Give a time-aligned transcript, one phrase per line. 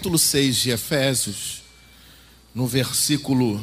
[0.00, 1.62] capítulo 6 de Efésios,
[2.54, 3.62] no versículo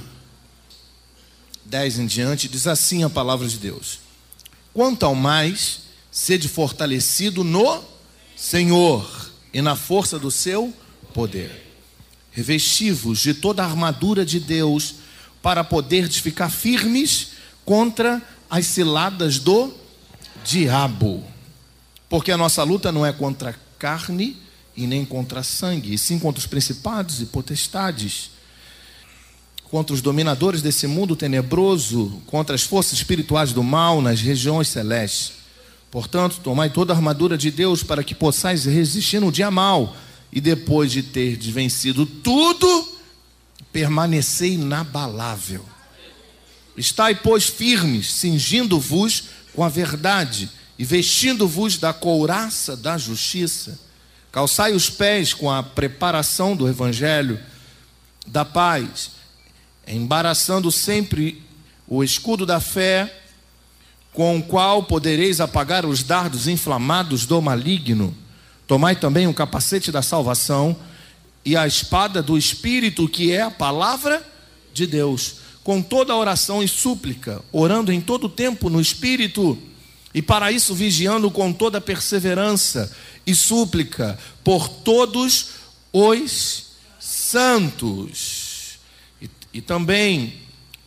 [1.65, 3.97] 10 em diante, diz assim a palavra de Deus:
[4.71, 5.79] Quanto ao mais,
[6.11, 7.83] sede fortalecido no
[8.35, 10.71] Senhor e na força do seu
[11.11, 11.73] poder.
[12.29, 14.93] Revestivos de toda a armadura de Deus,
[15.41, 17.29] para poder ficar firmes
[17.65, 19.73] contra as ciladas do
[20.45, 21.25] diabo.
[22.07, 24.45] Porque a nossa luta não é contra carne
[24.77, 28.29] e nem contra sangue, e sim contra os principados e potestades,
[29.63, 35.33] contra os dominadores desse mundo tenebroso, contra as forças espirituais do mal nas regiões celestes.
[35.89, 39.97] Portanto, tomai toda a armadura de Deus para que possais resistir no dia mal
[40.31, 42.87] e depois de ter vencido tudo,
[43.73, 45.65] permanecer inabalável.
[46.77, 49.23] Estai, pois, firmes, cingindo-vos
[49.55, 53.86] com a verdade e vestindo-vos da couraça da justiça
[54.37, 57.39] Calçai os pés com a preparação do evangelho
[58.27, 59.13] da paz,
[59.87, 61.41] embaraçando sempre
[61.87, 63.11] o escudo da fé,
[64.13, 68.15] com o qual podereis apagar os dardos inflamados do maligno.
[68.67, 70.75] Tomai também o capacete da salvação
[71.43, 74.23] e a espada do Espírito, que é a palavra
[74.71, 79.57] de Deus, com toda oração e súplica, orando em todo tempo no Espírito,
[80.17, 82.91] e para isso vigiando com toda perseverança
[83.23, 85.49] e súplica por todos
[85.93, 88.79] os santos,
[89.21, 90.33] e, e também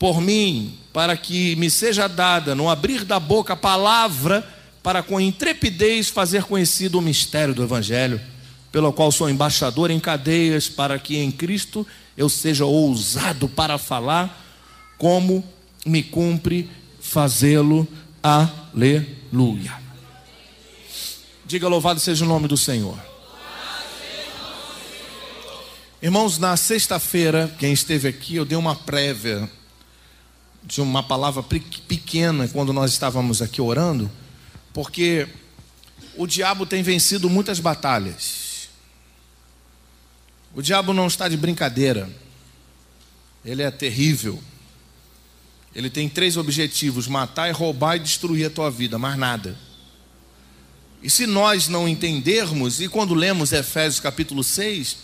[0.00, 4.44] por mim, para que me seja dada, no abrir da boca, a palavra,
[4.82, 8.20] para com intrepidez fazer conhecido o mistério do Evangelho,
[8.72, 14.44] pelo qual sou embaixador em cadeias, para que em Cristo eu seja ousado para falar,
[14.98, 15.44] como
[15.86, 16.68] me cumpre
[17.00, 17.86] fazê-lo.
[18.20, 19.19] Aleluia.
[21.44, 22.98] Diga louvado seja o nome do Senhor.
[26.02, 29.50] Irmãos, na sexta-feira, quem esteve aqui, eu dei uma prévia
[30.62, 34.10] de uma palavra pequena quando nós estávamos aqui orando,
[34.72, 35.28] porque
[36.16, 38.68] o diabo tem vencido muitas batalhas.
[40.54, 42.10] O diabo não está de brincadeira.
[43.44, 44.42] Ele é terrível.
[45.74, 49.56] Ele tem três objetivos: matar, roubar e destruir a tua vida, mais nada.
[51.02, 54.98] E se nós não entendermos, e quando lemos Efésios capítulo 6,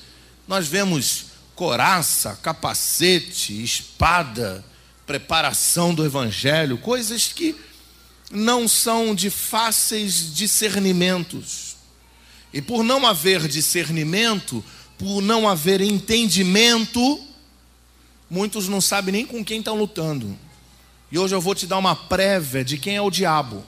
[0.47, 4.62] nós vemos coraça, capacete, espada,
[5.06, 7.56] preparação do evangelho, coisas que
[8.31, 11.77] não são de fáceis discernimentos.
[12.53, 14.62] E por não haver discernimento,
[14.98, 17.21] por não haver entendimento,
[18.28, 20.38] muitos não sabem nem com quem estão lutando.
[21.11, 23.65] E hoje eu vou te dar uma prévia de quem é o diabo.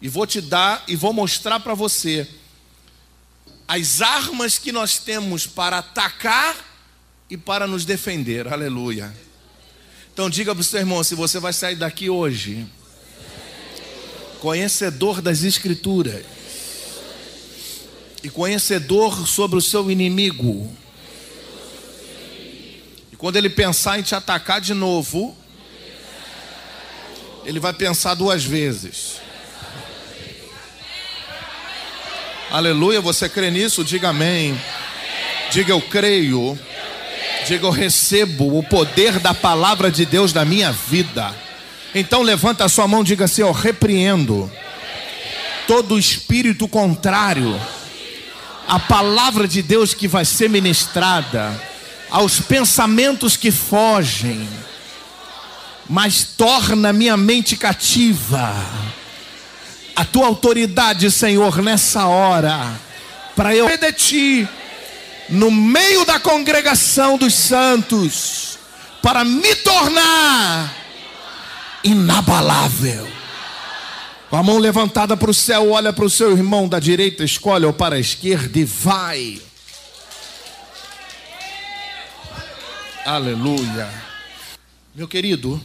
[0.00, 2.26] E vou te dar e vou mostrar para você
[3.66, 6.56] as armas que nós temos para atacar
[7.28, 8.48] e para nos defender.
[8.48, 9.14] Aleluia.
[10.12, 12.66] Então diga para o seu irmão: se você vai sair daqui hoje,
[14.40, 16.24] conhecedor das Escrituras,
[18.22, 20.74] e conhecedor sobre o seu inimigo,
[23.12, 25.36] e quando ele pensar em te atacar de novo,
[27.44, 29.16] ele vai pensar duas vezes.
[32.50, 33.84] Aleluia, você crê nisso?
[33.84, 34.58] Diga amém.
[35.50, 36.58] Diga eu creio.
[37.46, 41.34] Diga eu recebo o poder da palavra de Deus na minha vida.
[41.94, 44.50] Então levanta a sua mão e diga assim: Eu repreendo
[45.66, 47.60] todo espírito contrário
[48.66, 51.58] à palavra de Deus que vai ser ministrada,
[52.10, 54.48] aos pensamentos que fogem,
[55.88, 58.54] mas torna minha mente cativa
[59.98, 62.80] a tua autoridade, Senhor, nessa hora,
[63.34, 64.48] para eu de ti,
[65.28, 68.60] no meio da congregação dos santos,
[69.02, 70.72] para me tornar
[71.82, 73.08] inabalável.
[74.30, 77.66] Com a mão levantada para o céu, olha para o seu irmão da direita, escolhe
[77.66, 79.42] ou para a esquerda e vai.
[83.04, 83.90] Aleluia.
[84.94, 85.60] Meu querido,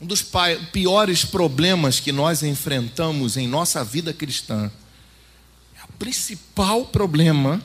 [0.00, 0.24] um dos
[0.72, 4.70] piores problemas que nós enfrentamos em nossa vida cristã,
[5.88, 7.62] o principal problema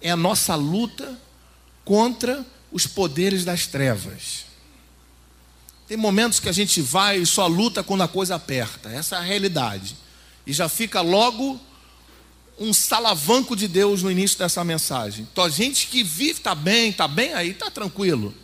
[0.00, 1.18] é a nossa luta
[1.84, 4.46] contra os poderes das trevas.
[5.86, 9.18] Tem momentos que a gente vai e só luta quando a coisa aperta, essa é
[9.18, 9.96] a realidade.
[10.46, 11.60] E já fica logo
[12.58, 15.26] um salavanco de Deus no início dessa mensagem.
[15.30, 18.34] Então, a gente que vive, está bem, está bem aí, está tranquilo.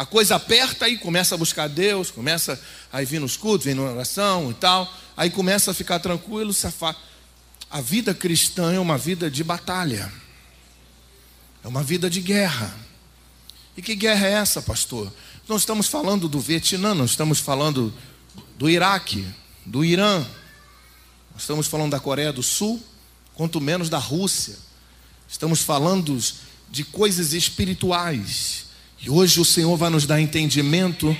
[0.00, 2.58] A coisa aperta e começa a buscar Deus, começa
[2.90, 4.90] a vir nos cultos, vem na oração e tal.
[5.14, 6.66] Aí começa a ficar tranquilo, se
[7.70, 10.10] A vida cristã é uma vida de batalha.
[11.62, 12.74] É uma vida de guerra.
[13.76, 15.12] E que guerra é essa, pastor?
[15.46, 17.92] Não estamos falando do Vietnã, não estamos falando
[18.56, 19.26] do Iraque,
[19.66, 20.20] do Irã,
[21.34, 22.82] nós estamos falando da Coreia do Sul,
[23.34, 24.56] quanto menos da Rússia.
[25.28, 26.18] Estamos falando
[26.70, 28.69] de coisas espirituais.
[29.02, 31.16] E hoje o Senhor vai nos dar entendimento,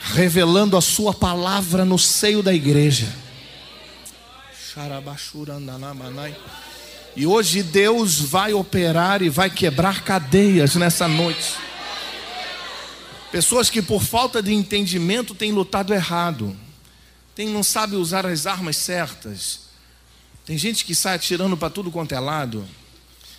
[0.00, 3.06] revelando a Sua palavra no seio da igreja.
[7.14, 11.54] E hoje Deus vai operar e vai quebrar cadeias nessa noite.
[13.30, 16.56] Pessoas que por falta de entendimento têm lutado errado,
[17.34, 19.60] tem não sabe usar as armas certas.
[20.44, 22.66] Tem gente que sai atirando para tudo quanto é lado.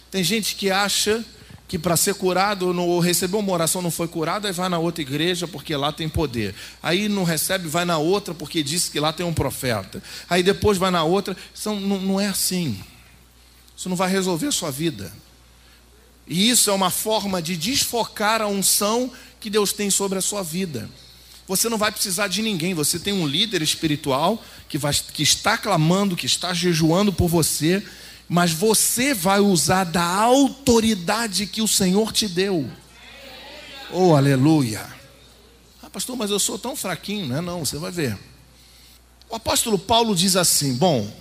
[0.10, 1.24] Tem gente que acha
[1.68, 5.02] que para ser curado ou receber uma oração não foi curado, aí vai na outra
[5.02, 6.54] igreja porque lá tem poder.
[6.82, 10.04] Aí não recebe, vai na outra porque disse que lá tem um profeta.
[10.30, 11.36] Aí depois vai na outra.
[11.54, 12.80] São, não, não é assim.
[13.76, 15.12] Isso não vai resolver a sua vida.
[16.28, 20.44] E isso é uma forma de desfocar a unção que Deus tem sobre a sua
[20.44, 20.90] vida.
[21.48, 25.58] Você não vai precisar de ninguém, você tem um líder espiritual que, vai, que está
[25.58, 27.84] clamando, que está jejuando por você
[28.28, 32.70] mas você vai usar da autoridade que o Senhor te deu.
[33.92, 34.86] Oh, aleluia.
[35.82, 37.42] Ah, pastor, mas eu sou tão fraquinho, não é?
[37.42, 38.18] Não, você vai ver.
[39.30, 41.12] O apóstolo Paulo diz assim: Bom,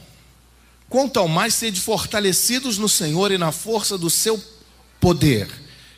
[0.88, 4.42] quanto ao mais sede fortalecidos no Senhor e na força do seu
[5.00, 5.48] poder,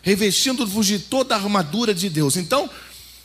[0.03, 2.37] revestindo-vos de toda a armadura de Deus.
[2.37, 2.71] Então,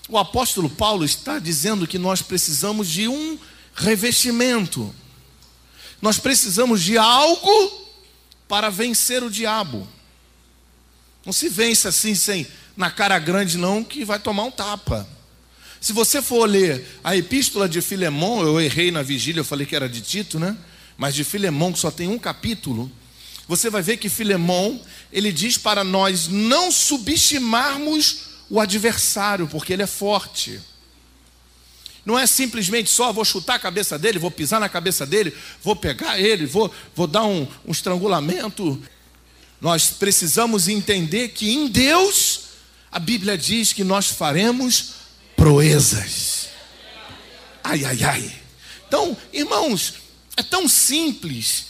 [0.09, 3.37] o apóstolo Paulo está dizendo que nós precisamos de um
[3.75, 4.93] revestimento.
[6.01, 7.87] Nós precisamos de algo
[8.47, 9.87] para vencer o diabo.
[11.25, 15.07] Não se vence assim sem na cara grande não que vai tomar um tapa.
[15.81, 19.75] Se você for ler a epístola de Filemão, eu errei na vigília, eu falei que
[19.75, 20.57] era de Tito, né?
[20.97, 22.91] Mas de Filemão, que só tem um capítulo,
[23.47, 24.81] você vai ver que Filemão,
[25.11, 30.59] ele diz para nós não subestimarmos o adversário, porque ele é forte.
[32.05, 35.75] Não é simplesmente só vou chutar a cabeça dele, vou pisar na cabeça dele, vou
[35.75, 38.81] pegar ele, vou, vou dar um, um estrangulamento.
[39.61, 42.41] Nós precisamos entender que em Deus,
[42.91, 44.93] a Bíblia diz que nós faremos
[45.35, 46.49] proezas.
[47.63, 48.33] Ai, ai, ai.
[48.87, 49.95] Então, irmãos,
[50.35, 51.65] é tão simples,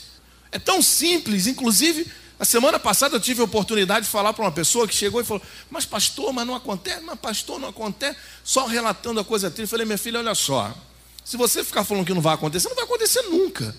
[0.52, 2.06] é tão simples, inclusive
[2.40, 5.24] a semana passada eu tive a oportunidade de falar para uma pessoa que chegou e
[5.24, 8.16] falou: Mas pastor, mas não acontece, mas pastor, não acontece.
[8.42, 9.64] Só relatando a coisa triste.
[9.64, 10.74] Eu falei: Minha filha, olha só.
[11.22, 13.76] Se você ficar falando que não vai acontecer, não vai acontecer nunca.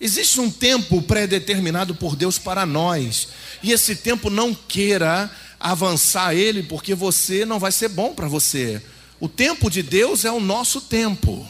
[0.00, 3.28] Existe um tempo pré-determinado por Deus para nós.
[3.62, 5.30] E esse tempo não queira
[5.60, 8.82] avançar ele, porque você não vai ser bom para você.
[9.20, 11.46] O tempo de Deus é o nosso tempo.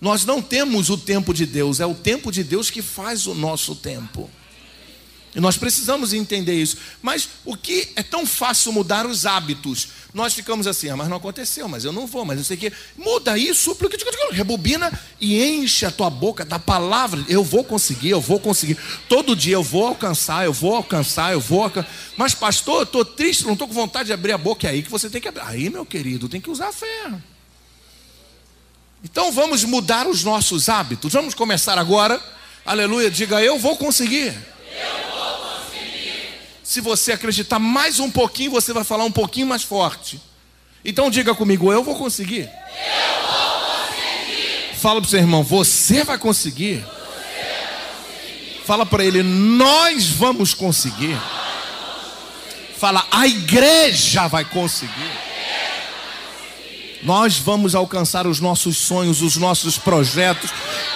[0.00, 3.34] Nós não temos o tempo de Deus, é o tempo de Deus que faz o
[3.34, 4.30] nosso tempo.
[5.34, 6.76] E nós precisamos entender isso.
[7.00, 9.88] Mas o que é tão fácil mudar os hábitos?
[10.12, 12.60] Nós ficamos assim, ah, mas não aconteceu, mas eu não vou, mas não sei o
[12.60, 12.72] quê.
[12.96, 13.76] Muda isso,
[14.32, 17.24] rebobina e enche a tua boca da palavra.
[17.28, 18.76] Eu vou conseguir, eu vou conseguir.
[19.08, 21.88] Todo dia eu vou alcançar, eu vou alcançar, eu vou alcançar.
[22.16, 24.66] Mas, pastor, eu estou triste, não estou com vontade de abrir a boca.
[24.66, 25.42] É aí que você tem que abrir.
[25.44, 27.12] Aí, meu querido, tem que usar a fé.
[29.04, 31.12] Então vamos mudar os nossos hábitos.
[31.12, 32.20] Vamos começar agora.
[32.66, 34.34] Aleluia, diga eu vou conseguir.
[36.70, 40.20] Se você acreditar mais um pouquinho, você vai falar um pouquinho mais forte.
[40.84, 42.42] Então diga comigo, eu vou conseguir.
[42.42, 44.76] Eu vou conseguir.
[44.76, 46.76] Fala para o seu irmão, você vai conseguir.
[46.76, 48.64] Você vai conseguir.
[48.64, 51.20] Fala para ele, nós vamos conseguir.
[52.78, 55.10] Fala, a igreja vai conseguir.
[57.02, 60.50] Nós vamos alcançar os nossos sonhos, os nossos projetos,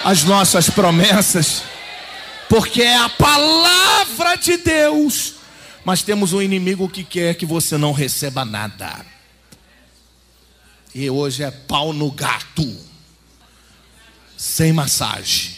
[0.05, 1.63] as nossas promessas,
[2.47, 5.34] porque é a palavra de Deus
[5.85, 9.05] mas temos um inimigo que quer que você não receba nada.
[10.93, 12.75] E hoje é pau no gato,
[14.35, 15.53] sem massagem.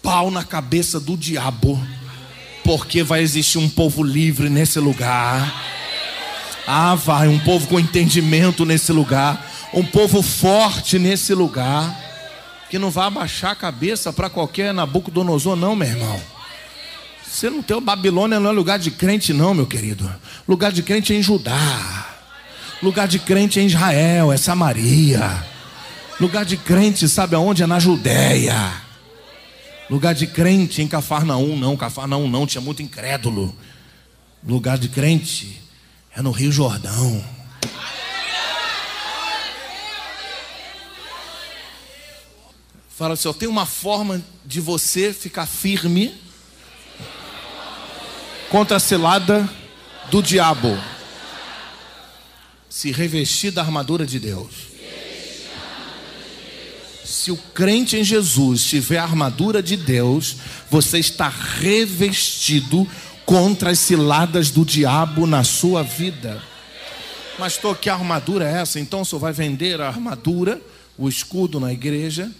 [0.00, 1.84] Pau na cabeça do diabo,
[2.62, 5.64] porque vai existir um povo livre nesse lugar.
[6.68, 11.96] Ah, vai, um povo com entendimento nesse lugar, um povo forte nesse lugar,
[12.70, 16.35] que não vai abaixar a cabeça para qualquer Nabucodonosor, não, meu irmão.
[17.28, 20.10] Você não tem o Babilônia, não é lugar de crente, não, meu querido.
[20.48, 22.16] Lugar de crente é em Judá.
[22.82, 25.44] Lugar de crente é em Israel, é Samaria.
[26.20, 27.62] Lugar de crente, sabe aonde?
[27.62, 28.82] É na Judéia.
[29.90, 31.76] Lugar de crente em Cafarnaum, não.
[31.76, 33.54] Cafarnaum não, tinha muito incrédulo.
[34.42, 35.60] Lugar de crente
[36.14, 37.22] é no Rio Jordão.
[42.88, 46.14] Fala assim, ó, tem uma forma de você ficar firme
[48.50, 49.48] contra a cilada
[50.10, 50.76] do diabo.
[52.68, 54.76] Se revestir da armadura de Deus.
[57.04, 60.36] Se o crente em Jesus tiver a armadura de Deus,
[60.70, 62.86] você está revestido
[63.24, 66.42] contra as ciladas do diabo na sua vida.
[67.38, 68.80] Mas estou que armadura é essa?
[68.80, 70.60] Então senhor vai vender a armadura,
[70.96, 72.30] o escudo na igreja,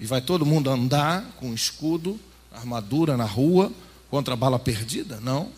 [0.00, 2.18] e vai todo mundo andar com escudo,
[2.52, 3.70] armadura na rua,
[4.12, 5.18] contra a bala perdida?
[5.22, 5.48] Não.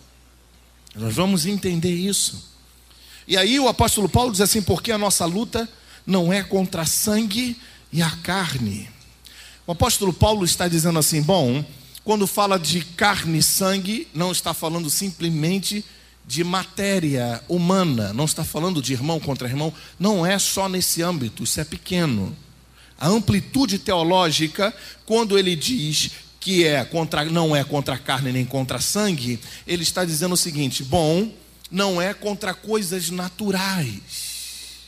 [0.95, 2.51] Nós vamos entender isso.
[3.27, 5.69] E aí o apóstolo Paulo diz assim: porque a nossa luta
[6.07, 7.57] não é contra a sangue
[7.93, 8.89] e a carne.
[9.67, 11.65] O apóstolo Paulo está dizendo assim: bom,
[12.05, 15.85] quando fala de carne e sangue, não está falando simplesmente
[16.25, 21.43] de matéria humana, não está falando de irmão contra irmão, não é só nesse âmbito,
[21.43, 22.37] isso é pequeno.
[23.01, 24.73] A amplitude teológica,
[25.05, 26.13] quando ele diz
[26.45, 30.85] que é contra, não é contra carne nem contra sangue, ele está dizendo o seguinte:
[30.85, 31.33] bom,
[31.71, 34.83] não é contra coisas naturais,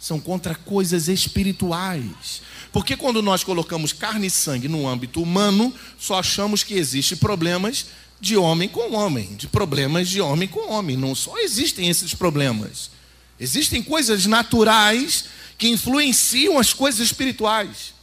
[0.00, 2.42] são contra coisas espirituais.
[2.72, 7.86] Porque quando nós colocamos carne e sangue no âmbito humano, só achamos que existem problemas
[8.20, 10.96] de homem com homem, de problemas de homem com homem.
[10.96, 12.90] Não só existem esses problemas.
[13.38, 17.94] Existem coisas naturais que influenciam as coisas espirituais.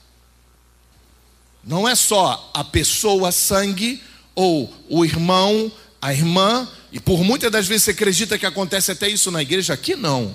[1.68, 4.02] Não é só a pessoa sangue
[4.34, 5.72] ou o irmão,
[6.02, 9.74] a irmã, e por muitas das vezes você acredita que acontece até isso na igreja,
[9.74, 10.34] aqui não.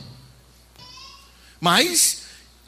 [1.60, 2.22] Mas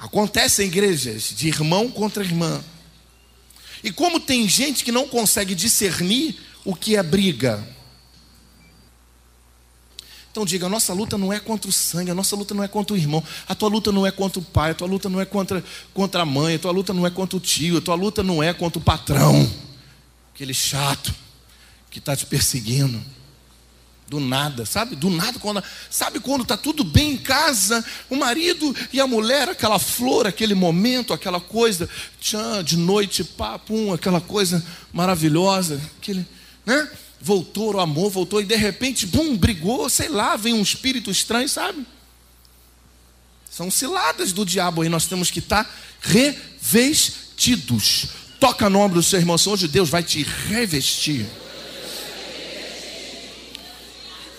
[0.05, 2.63] Acontece em igrejas de irmão contra irmã.
[3.83, 7.67] E como tem gente que não consegue discernir o que é briga.
[10.35, 12.67] Então diga, a nossa luta não é contra o sangue, a nossa luta não é
[12.67, 15.21] contra o irmão, a tua luta não é contra o pai, a tua luta não
[15.21, 15.63] é contra,
[15.93, 18.43] contra a mãe, a tua luta não é contra o tio, a tua luta não
[18.43, 19.49] é contra o patrão,
[20.35, 21.15] aquele chato
[21.89, 23.01] que está te perseguindo.
[24.09, 24.97] Do nada, sabe?
[24.97, 29.49] Do nada, quando, sabe quando está tudo bem em casa, o marido e a mulher,
[29.49, 31.89] aquela flor, aquele momento, aquela coisa,
[32.21, 36.27] tchan, de noite, papum, aquela coisa maravilhosa, aquele,
[36.67, 36.91] né?
[37.25, 41.49] Voltou o amor, voltou e de repente, bum, brigou, sei lá, vem um espírito estranho,
[41.49, 41.87] sabe?
[43.51, 45.71] São ciladas do diabo aí, nós temos que estar tá
[46.03, 48.09] revestidos.
[48.39, 51.25] Toca no ombro do seu irmão, hoje Deus vai te revestir.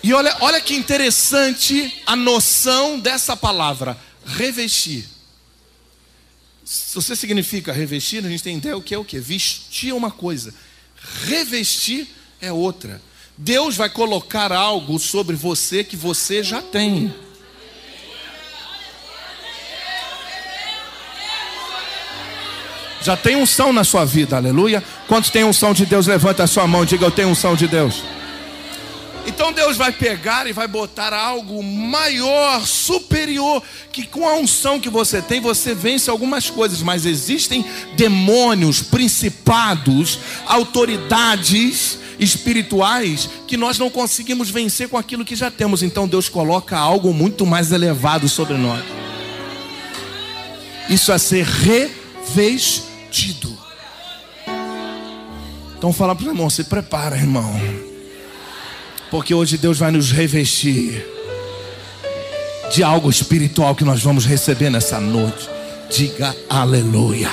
[0.00, 5.08] E olha, olha que interessante a noção dessa palavra, revestir.
[6.64, 9.18] Se você significa revestir, a gente tem ideia o que é o que?
[9.18, 10.54] Vestir é uma coisa,
[11.24, 13.00] revestir é outra.
[13.36, 17.14] Deus vai colocar algo sobre você que você já tem.
[23.02, 24.82] Já tem unção na sua vida, aleluia.
[25.06, 26.06] Quantos tem unção de Deus?
[26.06, 28.02] Levanta a sua mão diga: Eu tenho unção de Deus.
[29.26, 34.88] Então Deus vai pegar e vai botar algo maior, superior, que com a unção que
[34.88, 37.64] você tem, você vence algumas coisas, mas existem
[37.96, 45.82] demônios, principados, autoridades espirituais que nós não conseguimos vencer com aquilo que já temos.
[45.82, 48.84] Então Deus coloca algo muito mais elevado sobre nós.
[50.88, 51.44] Isso é ser
[52.34, 52.86] revestido.
[55.76, 57.85] Então fala para o irmão, se prepara, irmão.
[59.16, 61.02] Porque hoje Deus vai nos revestir
[62.70, 65.48] de algo espiritual que nós vamos receber nessa noite.
[65.90, 67.30] Diga aleluia.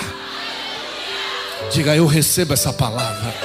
[1.74, 3.36] Diga eu recebo essa palavra.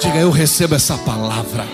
[0.00, 1.66] Diga eu recebo essa palavra.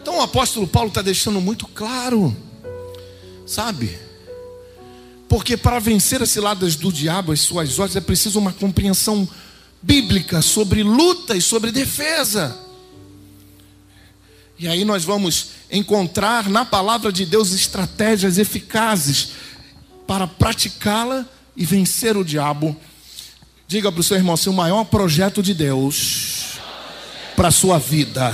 [0.00, 2.34] Então o apóstolo Paulo está deixando muito claro,
[3.44, 3.94] sabe?
[5.28, 9.28] Porque para vencer as ciladas do diabo, as suas ordens, é preciso uma compreensão
[9.86, 12.58] bíblica sobre luta e sobre defesa.
[14.58, 19.30] E aí nós vamos encontrar na palavra de Deus estratégias eficazes
[20.06, 21.24] para praticá-la
[21.56, 22.76] e vencer o diabo.
[23.68, 26.58] Diga para o seu irmão: se o maior projeto de Deus
[27.36, 28.32] para a sua vida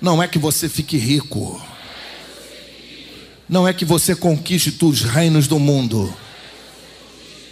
[0.00, 1.62] não é que você fique rico,
[3.48, 6.12] não é que você conquiste os reinos do mundo.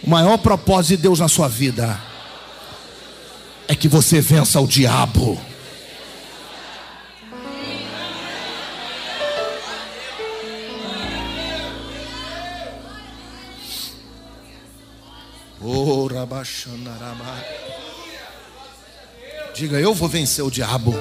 [0.03, 2.10] O maior propósito de Deus na sua vida
[3.71, 5.39] é que você vença o diabo.
[15.61, 16.09] Oh,
[19.55, 20.93] Diga, eu vou vencer o diabo.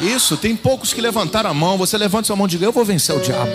[0.00, 1.76] Isso, tem poucos que levantaram a mão.
[1.76, 3.52] Você levanta sua mão e diga, eu vou vencer o diabo.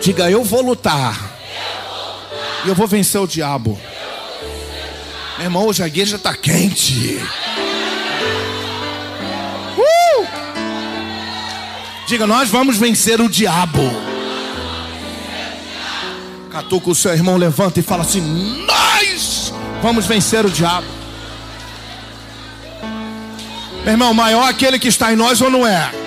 [0.00, 1.36] Diga, eu vou lutar.
[2.64, 3.78] E eu vou vencer o diabo.
[5.36, 7.20] Meu irmão, hoje a igreja está quente.
[9.76, 10.26] Uh!
[12.06, 13.82] Diga, nós vamos vencer o diabo.
[16.50, 18.20] Catuca o seu irmão, levanta e fala assim:
[18.64, 20.86] Nós vamos vencer o diabo.
[23.82, 26.03] Meu irmão, maior aquele que está em nós ou não é?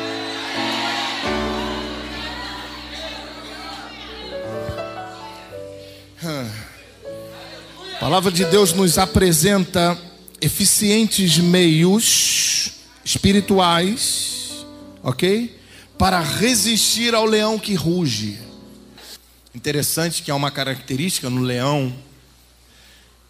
[8.07, 9.99] Palavra de Deus nos apresenta
[10.39, 12.71] eficientes meios
[13.03, 14.65] espirituais,
[15.03, 15.53] ok?
[15.97, 18.39] Para resistir ao leão que ruge.
[19.53, 21.93] Interessante que há uma característica no leão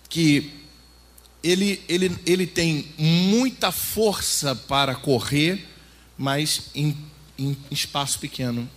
[0.07, 0.53] que
[1.41, 5.67] ele, ele, ele tem muita força para correr,
[6.15, 6.96] mas em,
[7.39, 8.69] em espaço pequeno.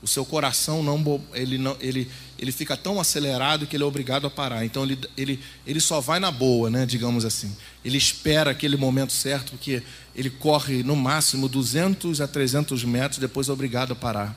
[0.00, 2.08] O seu coração não ele, não, ele,
[2.40, 4.64] ele fica tão acelerado que ele é obrigado a parar.
[4.64, 7.54] Então ele, ele, ele só vai na boa, né, digamos assim.
[7.84, 9.82] Ele espera aquele momento certo, porque
[10.16, 14.34] ele corre no máximo 200 a 300 metros, depois é obrigado a parar.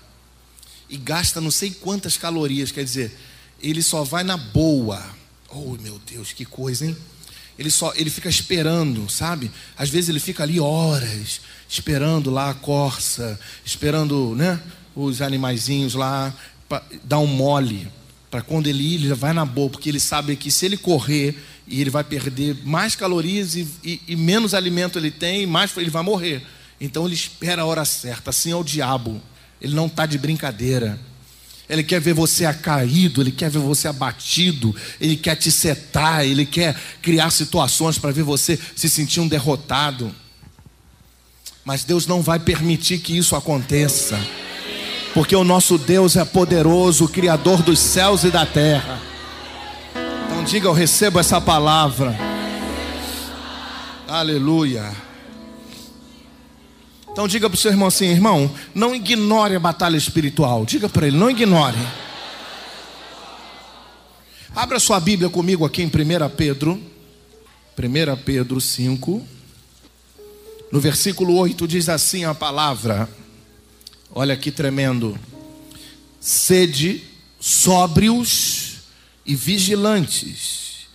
[0.90, 3.18] E gasta não sei quantas calorias, quer dizer,
[3.62, 5.02] ele só vai na boa.
[5.48, 6.98] Oh, meu Deus, que coisa, hein?
[7.58, 9.50] Ele só ele fica esperando, sabe?
[9.78, 14.60] Às vezes ele fica ali horas esperando lá a corça, esperando, né?
[14.96, 16.34] os animaizinhos lá,
[17.04, 17.88] dá um mole,
[18.32, 21.36] para quando ele ir, ele vai na boa, porque ele sabe que se ele correr,
[21.68, 25.90] e ele vai perder mais calorias e, e, e menos alimento ele tem, mais ele
[25.90, 26.42] vai morrer.
[26.80, 29.22] Então ele espera a hora certa, assim é o diabo,
[29.62, 31.00] ele não está de brincadeira.
[31.70, 36.46] Ele quer ver você caído, ele quer ver você abatido, ele quer te setar, ele
[36.46, 40.14] quer criar situações para ver você se sentir um derrotado.
[41.64, 44.20] Mas Deus não vai permitir que isso aconteça
[45.14, 49.00] porque o nosso Deus é poderoso, Criador dos céus e da terra.
[50.26, 52.18] Então diga, eu recebo essa palavra.
[54.08, 54.92] Aleluia.
[57.12, 60.66] Então diga para o seu irmão assim, irmão, não ignore a batalha espiritual.
[60.66, 61.78] Diga para ele, não ignore.
[64.56, 65.92] Abra sua Bíblia comigo aqui em 1
[66.36, 66.82] Pedro.
[67.78, 69.28] 1 Pedro 5.
[70.72, 73.08] No versículo 8 diz assim a palavra:
[74.16, 75.18] Olha que tremendo.
[76.20, 77.04] Sede
[77.40, 78.76] sóbrios
[79.26, 80.86] e vigilantes.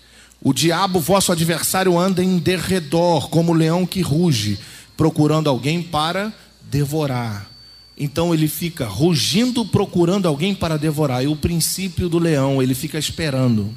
[0.40, 4.57] O diabo, vosso adversário, anda em derredor, como leão que ruge,
[4.96, 7.50] procurando alguém para devorar.
[7.96, 11.24] Então ele fica rugindo, procurando alguém para devorar.
[11.24, 13.74] E o princípio do leão, ele fica esperando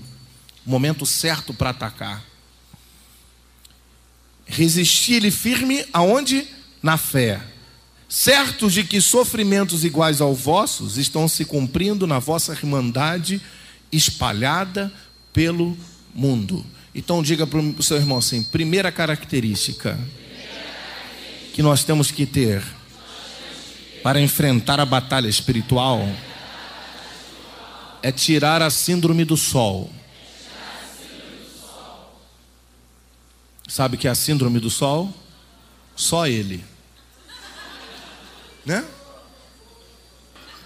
[0.64, 2.24] o momento certo para atacar.
[4.46, 6.48] Resistir-lhe firme aonde?
[6.84, 7.51] Na fé
[8.12, 13.42] certos de que sofrimentos iguais aos vossos estão se cumprindo na vossa irmandade
[13.90, 14.92] espalhada
[15.32, 15.78] pelo
[16.14, 16.66] mundo.
[16.94, 19.98] Então diga para o seu irmão assim: primeira característica
[21.54, 22.62] que nós temos que ter
[24.04, 26.06] para enfrentar a batalha espiritual
[28.04, 29.90] é tirar a síndrome do sol.
[33.70, 35.14] Sabe que é a síndrome do sol?
[35.96, 36.71] Só ele.
[38.66, 38.86] Né?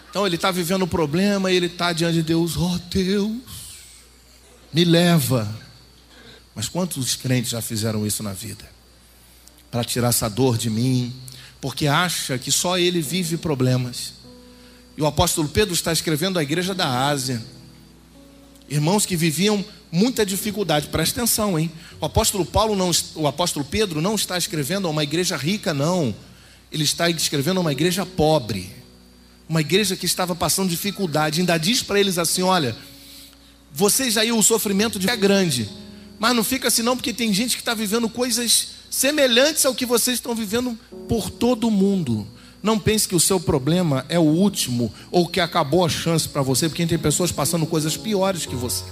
[0.09, 3.35] Então ele está vivendo um problema e ele está diante de Deus, oh Deus,
[4.71, 5.53] me leva.
[6.55, 8.63] Mas quantos crentes já fizeram isso na vida?
[9.69, 11.13] Para tirar essa dor de mim,
[11.59, 14.13] porque acha que só ele vive problemas.
[14.95, 17.43] E o apóstolo Pedro está escrevendo à igreja da Ásia.
[18.69, 21.69] Irmãos que viviam muita dificuldade, presta atenção, hein?
[21.99, 26.15] O apóstolo Paulo não, o apóstolo Pedro não está escrevendo a uma igreja rica, não
[26.71, 28.71] ele está escrevendo uma igreja pobre,
[29.47, 31.39] uma igreja que estava passando dificuldade.
[31.39, 32.75] Ainda diz para eles assim: olha,
[33.71, 35.69] vocês aí o sofrimento é grande,
[36.17, 39.85] mas não fica assim não, porque tem gente que está vivendo coisas semelhantes ao que
[39.85, 42.27] vocês estão vivendo por todo o mundo.
[42.63, 46.41] Não pense que o seu problema é o último ou que acabou a chance para
[46.41, 48.83] você, porque tem pessoas passando coisas piores que você.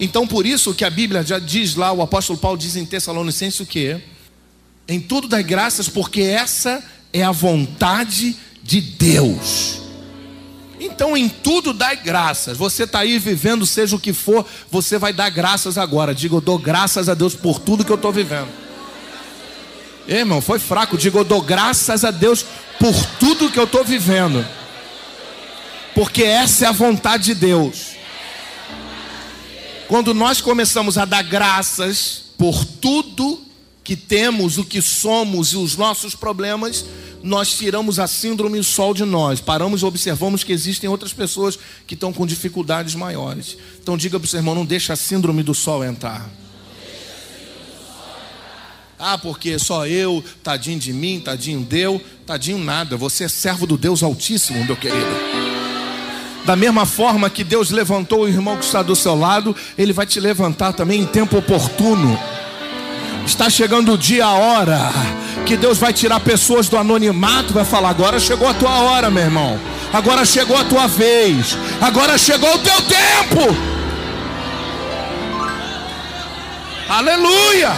[0.00, 3.60] Então, por isso que a Bíblia já diz lá, o apóstolo Paulo diz em Tessalonicenses
[3.60, 4.00] o que?
[4.90, 9.82] Em tudo dai graças, porque essa é a vontade de Deus.
[10.80, 12.58] Então, em tudo dai graças.
[12.58, 16.12] Você está aí vivendo, seja o que for, você vai dar graças agora.
[16.12, 18.48] Diga, eu dou graças a Deus por tudo que eu estou vivendo.
[20.08, 20.98] Ei, irmão, foi fraco.
[20.98, 22.44] Diga, eu dou graças a Deus
[22.76, 24.44] por tudo que eu estou vivendo.
[25.94, 27.90] Porque essa é a vontade de Deus.
[29.86, 33.49] Quando nós começamos a dar graças por tudo
[33.82, 36.84] que temos, o que somos e os nossos problemas,
[37.22, 41.58] nós tiramos a síndrome do sol de nós, paramos e observamos que existem outras pessoas
[41.86, 43.56] que estão com dificuldades maiores.
[43.82, 46.28] Então diga para o seu irmão, não deixa a síndrome do sol entrar.
[49.02, 52.98] Ah, porque só eu, tadinho de mim, tadinho deu, tadinho nada.
[52.98, 55.06] Você é servo do Deus Altíssimo, meu querido.
[56.44, 60.04] Da mesma forma que Deus levantou o irmão que está do seu lado, Ele vai
[60.04, 62.18] te levantar também em tempo oportuno.
[63.26, 64.78] Está chegando o dia, a hora,
[65.46, 69.22] que Deus vai tirar pessoas do anonimato, vai falar: agora chegou a tua hora, meu
[69.22, 69.58] irmão.
[69.92, 71.56] Agora chegou a tua vez.
[71.80, 73.56] Agora chegou o teu tempo.
[76.88, 77.72] Aleluia.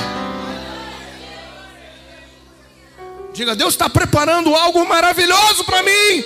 [3.32, 6.24] Diga, Deus está preparando algo maravilhoso para mim.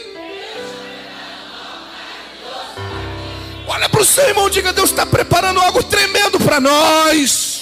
[3.69, 7.56] Olha para o seu irmão, diga: Deus está preparando algo tremendo para nós.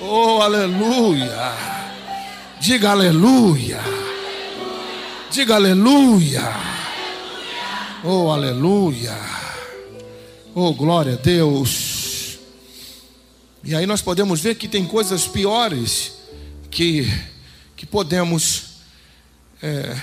[0.00, 1.52] Oh, aleluia.
[2.60, 3.80] Diga aleluia.
[5.30, 6.42] Diga aleluia.
[8.02, 9.16] Oh, aleluia.
[10.54, 12.38] Oh, glória a Deus.
[13.62, 16.12] E aí nós podemos ver que tem coisas piores
[16.70, 17.06] que,
[17.76, 18.76] que podemos,
[19.62, 19.96] é,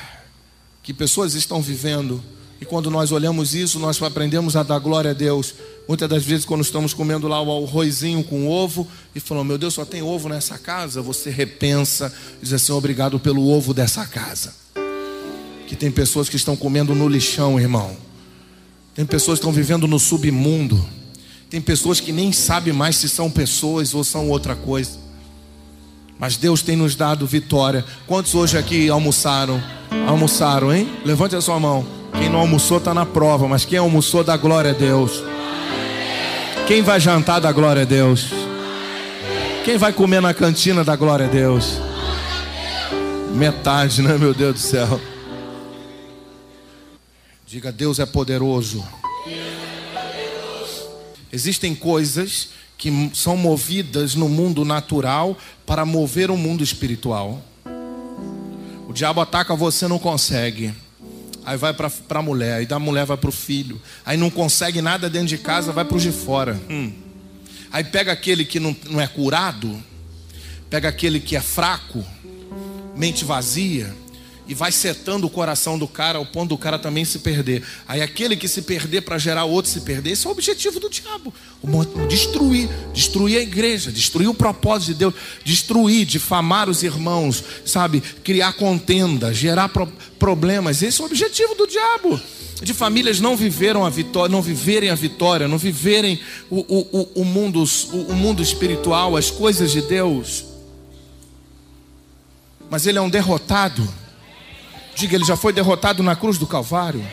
[0.84, 2.24] que pessoas estão vivendo
[2.60, 5.54] e quando nós olhamos isso, nós aprendemos a dar glória a Deus.
[5.88, 9.74] Muitas das vezes, quando estamos comendo lá o arrozinho com ovo e falamos, meu Deus,
[9.74, 14.54] só tem ovo nessa casa, você repensa, diz assim, obrigado pelo ovo dessa casa.
[15.66, 17.96] Que tem pessoas que estão comendo no lixão, irmão.
[18.94, 20.84] Tem pessoas que estão vivendo no submundo.
[21.50, 25.00] Tem pessoas que nem sabem mais se são pessoas ou são outra coisa.
[26.20, 27.86] Mas Deus tem nos dado vitória.
[28.06, 29.62] Quantos hoje aqui almoçaram?
[30.08, 30.90] Almoçaram, hein?
[31.06, 31.86] Levante a sua mão.
[32.18, 35.24] Quem não almoçou está na prova, mas quem almoçou dá glória a Deus.
[36.68, 38.28] Quem vai jantar dá glória a Deus.
[39.64, 41.80] Quem vai comer na cantina dá glória a Deus.
[43.34, 45.00] Metade, né, meu Deus do céu?
[47.46, 48.86] Diga, Deus é poderoso.
[51.32, 57.42] Existem coisas que são movidas no mundo natural para mover o mundo espiritual.
[58.90, 60.74] O diabo ataca você, não consegue
[61.48, 64.82] aí vai para a mulher, aí da mulher vai para o filho, aí não consegue
[64.82, 66.60] nada dentro de casa, vai para os de fora.
[66.70, 66.92] Hum.
[67.72, 69.82] Aí pega aquele que não, não é curado,
[70.70, 72.06] pega aquele que é fraco,
[72.98, 73.96] mente vazia,
[74.48, 77.64] e vai setando o coração do cara ao ponto do cara também se perder.
[77.88, 80.90] Aí aquele que se perder para gerar outro se perder, esse é o objetivo do
[80.90, 81.34] diabo.
[82.08, 88.02] Destruir, destruir a igreja, destruir o propósito de Deus, destruir, difamar os irmãos, sabe?
[88.24, 90.82] Criar contenda, gerar pro problemas.
[90.82, 92.20] Esse é o objetivo do diabo.
[92.62, 97.26] De famílias não viveram a vitória, não viverem a vitória, não viverem o, o, o,
[97.26, 100.46] mundo, o, o mundo espiritual, as coisas de Deus.
[102.70, 103.88] Mas ele é um derrotado.
[104.98, 107.06] Diga, ele já foi derrotado na cruz do Calvário.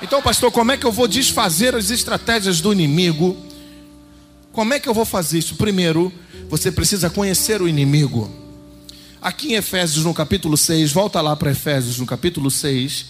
[0.00, 3.36] Então, pastor, como é que eu vou desfazer as estratégias do inimigo?
[4.50, 5.56] Como é que eu vou fazer isso?
[5.56, 6.10] Primeiro,
[6.48, 8.34] você precisa conhecer o inimigo.
[9.20, 13.06] Aqui em Efésios, no capítulo 6, volta lá para Efésios, no capítulo 6,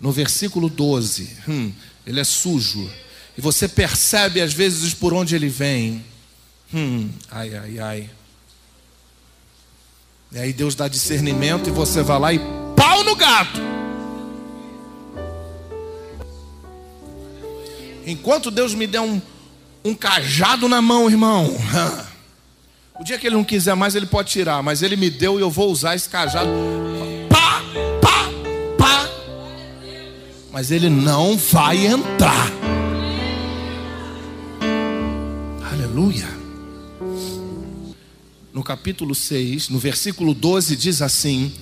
[0.00, 1.36] no versículo 12.
[1.48, 1.72] Hum,
[2.06, 2.88] ele é sujo.
[3.36, 6.04] E você percebe às vezes por onde ele vem.
[6.72, 8.10] Hum, ai, ai, ai.
[10.32, 12.40] E aí Deus dá discernimento e você vai lá e
[12.76, 13.60] pau no gato.
[18.06, 19.20] Enquanto Deus me der um,
[19.84, 21.56] um cajado na mão, irmão.
[22.98, 24.62] O dia que ele não quiser mais, ele pode tirar.
[24.62, 26.50] Mas ele me deu e eu vou usar esse cajado.
[27.30, 27.62] Pá,
[27.98, 28.28] pá,
[28.76, 29.08] pá.
[30.52, 32.52] Mas ele não vai entrar.
[35.72, 36.39] Aleluia
[38.52, 41.52] no capítulo 6, no versículo 12, diz assim: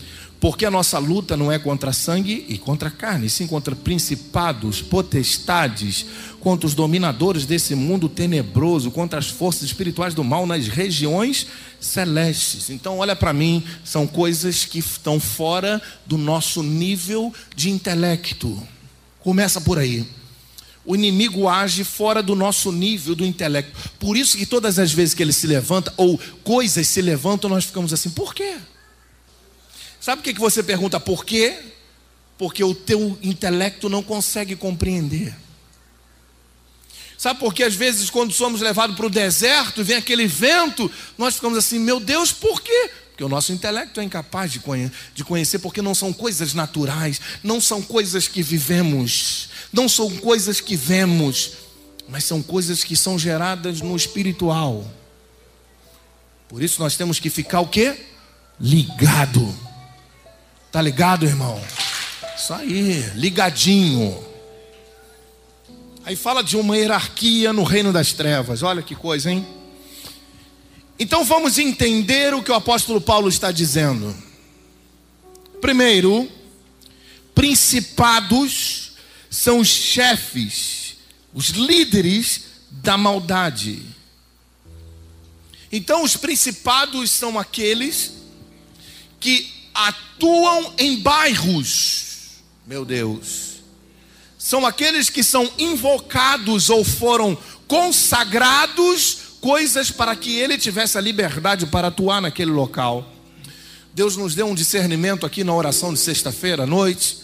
[0.41, 6.07] Porque a nossa luta não é contra sangue e contra carne, sim contra principados, potestades,
[6.41, 11.47] contra os dominadores desse mundo tenebroso, contra as forças espirituais do mal nas regiões
[11.81, 12.71] celestes.
[12.71, 18.61] Então, olha para mim, são coisas que estão fora do nosso nível de intelecto.
[19.21, 20.07] Começa por aí
[20.89, 23.91] o inimigo age fora do nosso nível do intelecto.
[23.99, 27.67] Por isso que todas as vezes que ele se levanta, ou coisas se levantam, nós
[27.67, 28.57] ficamos assim, por quê?
[30.01, 31.59] Sabe o que você pergunta por quê?
[32.39, 35.37] Porque o teu intelecto não consegue compreender.
[37.19, 41.35] Sabe por que às vezes quando somos levados para o deserto vem aquele vento, nós
[41.35, 42.91] ficamos assim, meu Deus, por quê?
[43.11, 47.83] Porque o nosso intelecto é incapaz de conhecer, porque não são coisas naturais, não são
[47.83, 51.53] coisas que vivemos não são coisas que vemos,
[52.09, 54.87] mas são coisas que são geradas no espiritual.
[56.49, 57.97] Por isso nós temos que ficar o quê?
[58.59, 59.55] Ligado.
[60.73, 61.61] Tá ligado, irmão?
[62.37, 64.25] Isso aí, ligadinho.
[66.05, 68.63] Aí fala de uma hierarquia no reino das trevas.
[68.63, 69.47] Olha que coisa, hein?
[70.99, 74.17] Então vamos entender o que o apóstolo Paulo está dizendo.
[75.61, 76.29] Primeiro,
[77.35, 78.78] principados
[79.31, 80.97] são os chefes,
[81.33, 83.83] os líderes da maldade.
[85.71, 88.13] Então, os principados são aqueles
[89.21, 93.59] que atuam em bairros, meu Deus,
[94.39, 97.37] são aqueles que são invocados ou foram
[97.67, 103.13] consagrados coisas para que ele tivesse a liberdade para atuar naquele local.
[103.93, 107.19] Deus nos deu um discernimento aqui na oração de sexta-feira à noite.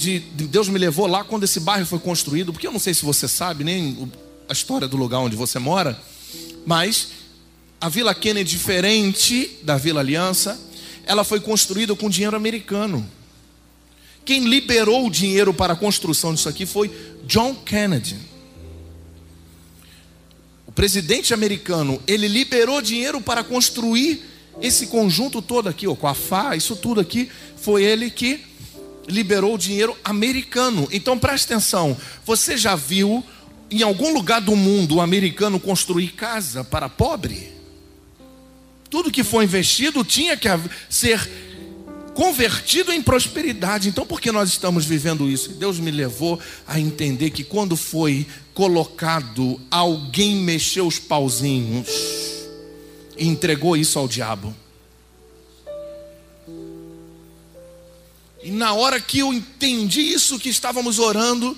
[0.00, 2.94] De, de, Deus me levou lá quando esse bairro foi construído, porque eu não sei
[2.94, 4.10] se você sabe nem
[4.48, 6.00] a história do lugar onde você mora,
[6.64, 7.08] mas
[7.78, 10.58] a Vila Kennedy, diferente da Vila Aliança,
[11.04, 13.06] ela foi construída com dinheiro americano.
[14.24, 16.90] Quem liberou o dinheiro para a construção disso aqui foi
[17.26, 18.16] John Kennedy.
[20.66, 24.22] O presidente americano, ele liberou dinheiro para construir
[24.62, 28.48] esse conjunto todo aqui, ó, com a FA, isso tudo aqui, foi ele que
[29.10, 30.88] liberou dinheiro americano.
[30.90, 33.24] Então preste atenção, você já viu
[33.70, 37.52] em algum lugar do mundo o americano construir casa para pobre?
[38.88, 40.48] Tudo que foi investido tinha que
[40.88, 41.30] ser
[42.14, 43.88] convertido em prosperidade.
[43.88, 45.50] Então, por que nós estamos vivendo isso?
[45.50, 51.88] Deus me levou a entender que quando foi colocado, alguém mexeu os pauzinhos
[53.16, 54.54] e entregou isso ao diabo.
[58.42, 61.54] E na hora que eu entendi isso que estávamos orando,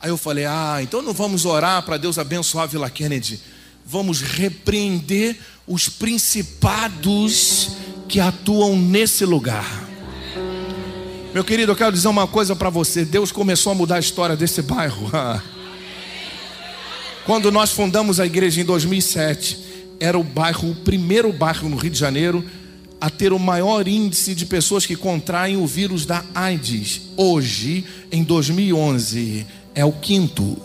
[0.00, 3.40] aí eu falei: "Ah, então não vamos orar para Deus abençoar a Vila Kennedy.
[3.84, 7.70] Vamos repreender os principados
[8.08, 9.84] que atuam nesse lugar."
[11.32, 13.04] Meu querido, eu quero dizer uma coisa para você.
[13.04, 15.10] Deus começou a mudar a história desse bairro.
[17.24, 19.58] Quando nós fundamos a igreja em 2007,
[19.98, 22.44] era o bairro, o primeiro bairro no Rio de Janeiro
[23.00, 27.02] a ter o maior índice de pessoas que contraem o vírus da AIDS.
[27.16, 30.56] Hoje, em 2011, é o quinto.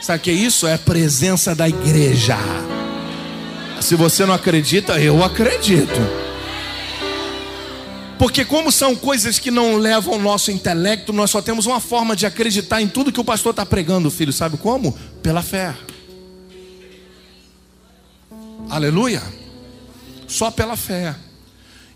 [0.00, 0.66] Sabe o que é isso?
[0.66, 2.36] É a presença da igreja.
[3.80, 6.00] Se você não acredita, eu acredito.
[8.18, 12.14] Porque, como são coisas que não levam o nosso intelecto, nós só temos uma forma
[12.14, 14.32] de acreditar em tudo que o pastor está pregando, filho.
[14.32, 14.96] Sabe como?
[15.22, 15.74] Pela fé.
[18.70, 19.22] Aleluia.
[20.32, 21.14] Só pela fé.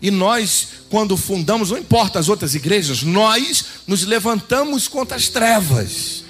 [0.01, 6.23] E nós, quando fundamos, não importa as outras igrejas, nós nos levantamos contra as trevas.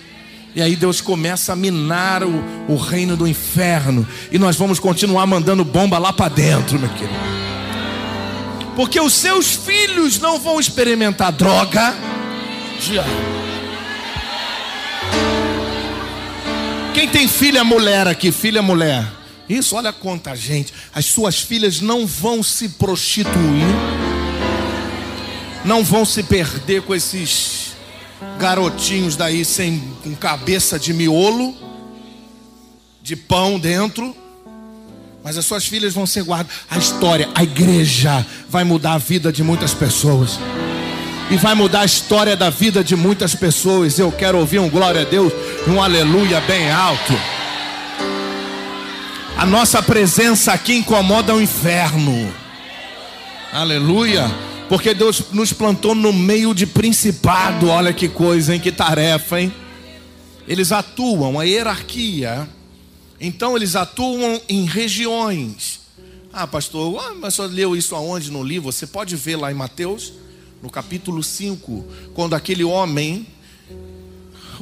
[0.55, 4.07] E aí Deus começa a minar o, o reino do inferno.
[4.31, 7.37] E nós vamos continuar mandando bomba lá para dentro, meu querido
[8.77, 11.95] porque os seus filhos não vão experimentar droga.
[16.93, 18.31] Quem tem filha mulher aqui?
[18.31, 19.16] Filha mulher.
[19.49, 20.73] Isso, olha quanta gente.
[20.93, 23.65] As suas filhas não vão se prostituir,
[25.63, 27.75] não vão se perder com esses
[28.39, 31.55] garotinhos daí sem com cabeça de miolo,
[33.01, 34.15] de pão dentro
[35.27, 36.55] mas as suas filhas vão ser guardadas.
[36.69, 40.39] A história, a igreja vai mudar a vida de muitas pessoas.
[41.29, 43.99] E vai mudar a história da vida de muitas pessoas.
[43.99, 45.33] Eu quero ouvir um glória a Deus,
[45.67, 47.11] um aleluia bem alto.
[49.37, 52.33] A nossa presença aqui incomoda o inferno.
[53.53, 54.25] Aleluia.
[54.67, 57.69] Porque Deus nos plantou no meio de principado.
[57.69, 58.59] Olha que coisa, hein?
[58.59, 59.53] Que tarefa, hein?
[60.47, 62.47] Eles atuam, a hierarquia
[63.19, 65.81] então eles atuam em regiões.
[66.31, 68.71] Ah, pastor, ah, mas só leu isso aonde no livro?
[68.71, 70.13] Você pode ver lá em Mateus,
[70.61, 73.25] no capítulo 5, quando aquele homem,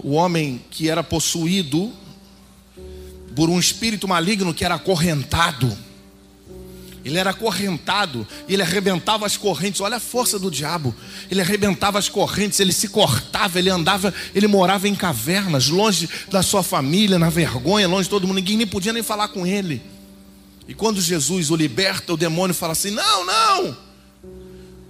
[0.01, 1.91] o homem que era possuído
[3.35, 5.77] por um espírito maligno que era acorrentado,
[7.05, 9.79] ele era acorrentado e ele arrebentava as correntes.
[9.79, 10.93] Olha a força do diabo.
[11.29, 16.41] Ele arrebentava as correntes, ele se cortava, ele andava, ele morava em cavernas, longe da
[16.41, 18.37] sua família, na vergonha, longe de todo mundo.
[18.37, 19.83] Ninguém nem podia nem falar com ele.
[20.67, 23.77] E quando Jesus o liberta, o demônio fala assim: Não, não,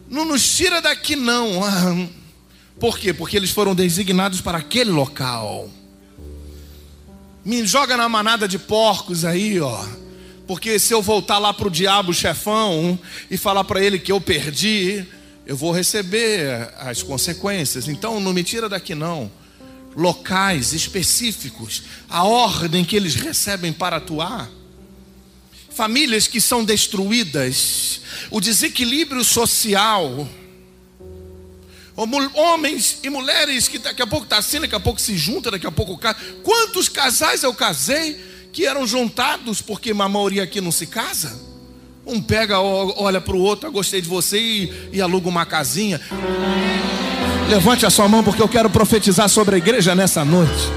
[0.09, 2.09] não nos tira daqui, não.
[2.79, 3.13] Por quê?
[3.13, 5.69] Porque eles foram designados para aquele local.
[7.45, 9.85] Me joga na manada de porcos aí, ó
[10.47, 14.21] porque se eu voltar lá para o diabo chefão e falar para ele que eu
[14.21, 15.05] perdi,
[15.45, 17.87] eu vou receber as consequências.
[17.87, 19.31] Então não me tira daqui não.
[19.95, 24.49] Locais específicos, a ordem que eles recebem para atuar.
[25.69, 30.27] Famílias que são destruídas, o desequilíbrio social,
[31.95, 35.65] Homens e mulheres que daqui a pouco está assim, daqui a pouco se junta, daqui
[35.65, 36.17] a pouco casa.
[36.43, 38.19] Quantos casais eu casei
[38.51, 41.39] que eram juntados porque a maioria aqui não se casa?
[42.05, 46.01] Um pega, olha para o outro, eu gostei de você e, e aluga uma casinha.
[47.49, 50.69] Levante a sua mão porque eu quero profetizar sobre a igreja nessa noite.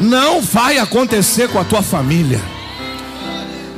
[0.00, 2.40] Não vai acontecer com a tua família.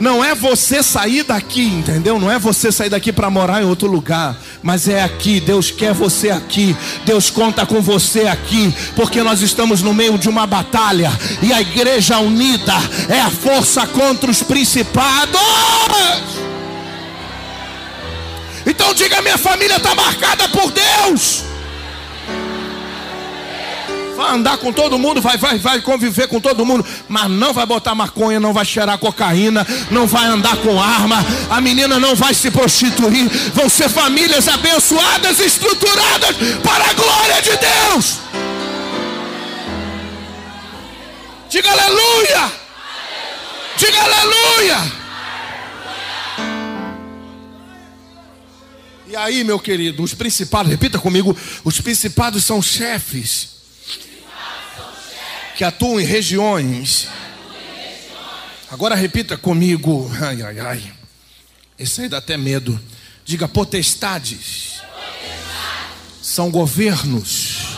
[0.00, 2.18] Não é você sair daqui, entendeu?
[2.18, 5.40] Não é você sair daqui para morar em outro lugar, mas é aqui.
[5.40, 6.76] Deus quer você aqui.
[7.04, 11.10] Deus conta com você aqui, porque nós estamos no meio de uma batalha
[11.42, 12.74] e a igreja unida
[13.08, 15.40] é a força contra os principados.
[18.66, 21.49] Então diga: minha família está marcada por Deus
[24.20, 27.64] vai andar com todo mundo, vai, vai, vai conviver com todo mundo, mas não vai
[27.64, 32.35] botar maconha, não vai cheirar cocaína, não vai andar com arma, a menina não vai
[32.35, 38.18] se prostituir, vão ser famílias abençoadas, estruturadas para a glória de Deus.
[41.48, 42.52] Diga aleluia!
[43.78, 45.00] Diga aleluia!
[49.09, 53.59] E aí, meu querido, os principados, repita comigo: os principados são chefes
[55.60, 57.06] que atuam em regiões.
[58.70, 60.10] Agora repita comigo.
[60.18, 60.92] Ai, ai, ai.
[61.78, 62.80] Esse aí dá até medo.
[63.26, 64.80] Diga potestades.
[66.22, 67.76] São governos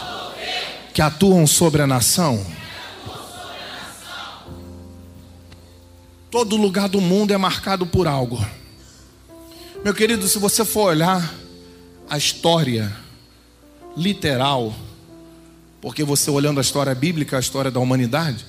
[0.95, 2.47] que atuam sobre a nação.
[6.31, 8.39] Todo lugar do mundo é marcado por algo.
[9.83, 11.35] Meu querido, se você for olhar
[12.09, 12.97] a história
[13.97, 14.73] literal
[15.83, 18.47] porque você olhando a história bíblica, a história da humanidade,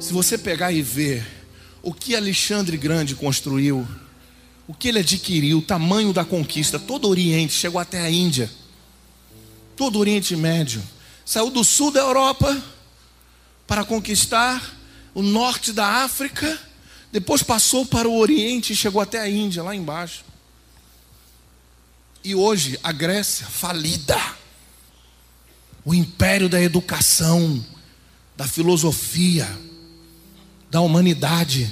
[0.00, 1.24] se você pegar e ver
[1.80, 3.86] o que Alexandre Grande construiu,
[4.66, 8.50] o que ele adquiriu, o tamanho da conquista, todo o Oriente, chegou até a Índia,
[9.76, 10.82] todo o Oriente Médio,
[11.24, 12.60] saiu do sul da Europa
[13.64, 14.76] para conquistar
[15.14, 16.58] o norte da África,
[17.12, 20.24] depois passou para o Oriente e chegou até a Índia, lá embaixo.
[22.24, 24.20] E hoje a Grécia falida
[25.86, 27.64] o império da educação,
[28.36, 29.48] da filosofia,
[30.68, 31.70] da humanidade.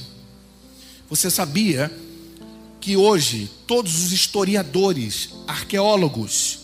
[1.11, 1.93] Você sabia
[2.81, 6.61] que hoje todos os historiadores, arqueólogos,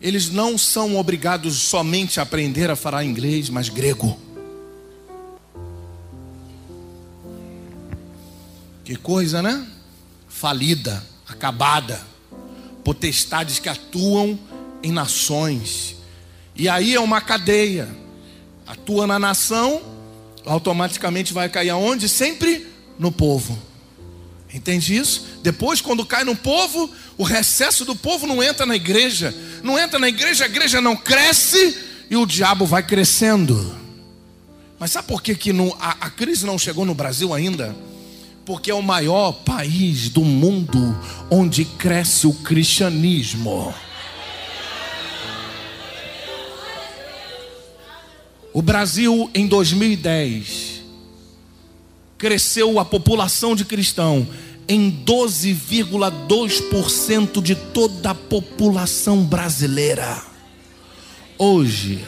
[0.00, 4.16] eles não são obrigados somente a aprender a falar inglês, mas grego.
[8.84, 9.66] Que coisa, né?
[10.28, 12.00] Falida, acabada.
[12.84, 14.38] Potestades que atuam
[14.84, 15.96] em nações
[16.54, 17.88] e aí é uma cadeia.
[18.66, 19.82] Atua na nação,
[20.44, 22.08] automaticamente vai cair aonde?
[22.08, 22.66] Sempre
[22.98, 23.58] no povo.
[24.52, 25.26] Entende isso?
[25.42, 29.34] Depois, quando cai no povo, o recesso do povo não entra na igreja.
[29.62, 31.78] Não entra na igreja, a igreja não cresce
[32.10, 33.74] e o diabo vai crescendo.
[34.78, 37.74] Mas sabe por que, que a, a crise não chegou no Brasil ainda?
[38.44, 40.98] Porque é o maior país do mundo
[41.30, 43.72] onde cresce o cristianismo.
[48.52, 50.82] O Brasil em 2010
[52.18, 54.28] cresceu a população de cristão
[54.68, 60.22] em 12,2% de toda a população brasileira.
[61.38, 62.04] Hoje,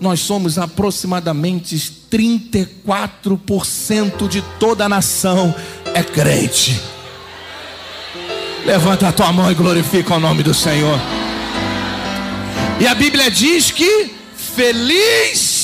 [0.00, 1.76] nós somos aproximadamente
[2.10, 5.54] 34% de toda a nação
[5.94, 6.78] é crente.
[8.66, 11.00] Levanta a tua mão e glorifica o nome do Senhor.
[12.78, 15.55] E a Bíblia diz que feliz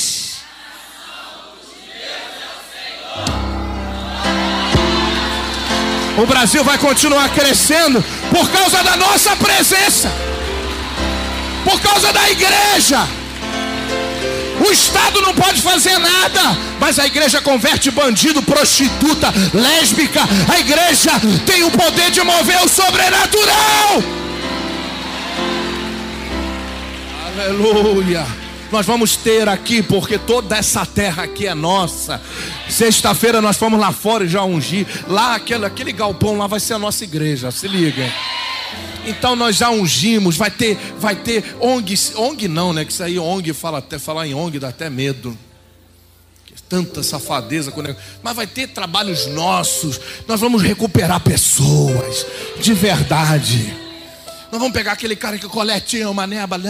[6.18, 10.12] O Brasil vai continuar crescendo por causa da nossa presença,
[11.64, 13.09] por causa da igreja.
[14.65, 20.21] O Estado não pode fazer nada, mas a igreja converte bandido, prostituta, lésbica.
[20.52, 21.13] A igreja
[21.46, 24.02] tem o poder de mover o sobrenatural.
[27.35, 28.42] Aleluia
[28.73, 32.20] nós vamos ter aqui, porque toda essa terra aqui é nossa.
[32.70, 34.87] Sexta-feira nós fomos lá fora e já ungir.
[35.06, 38.10] Lá, aquele, aquele galpão lá vai ser a nossa igreja, se liga.
[39.06, 42.85] Então nós já ungimos, vai ter, vai ter ONG, ONG não, né?
[42.85, 45.37] Que isso aí ONG fala até falar em ONG dá até medo.
[46.68, 47.70] Tanta safadeza,
[48.23, 50.00] mas vai ter trabalhos nossos.
[50.27, 52.25] Nós vamos recuperar pessoas
[52.62, 53.81] de verdade.
[54.53, 56.61] Nós vamos pegar aquele cara que coletinha, uma neba,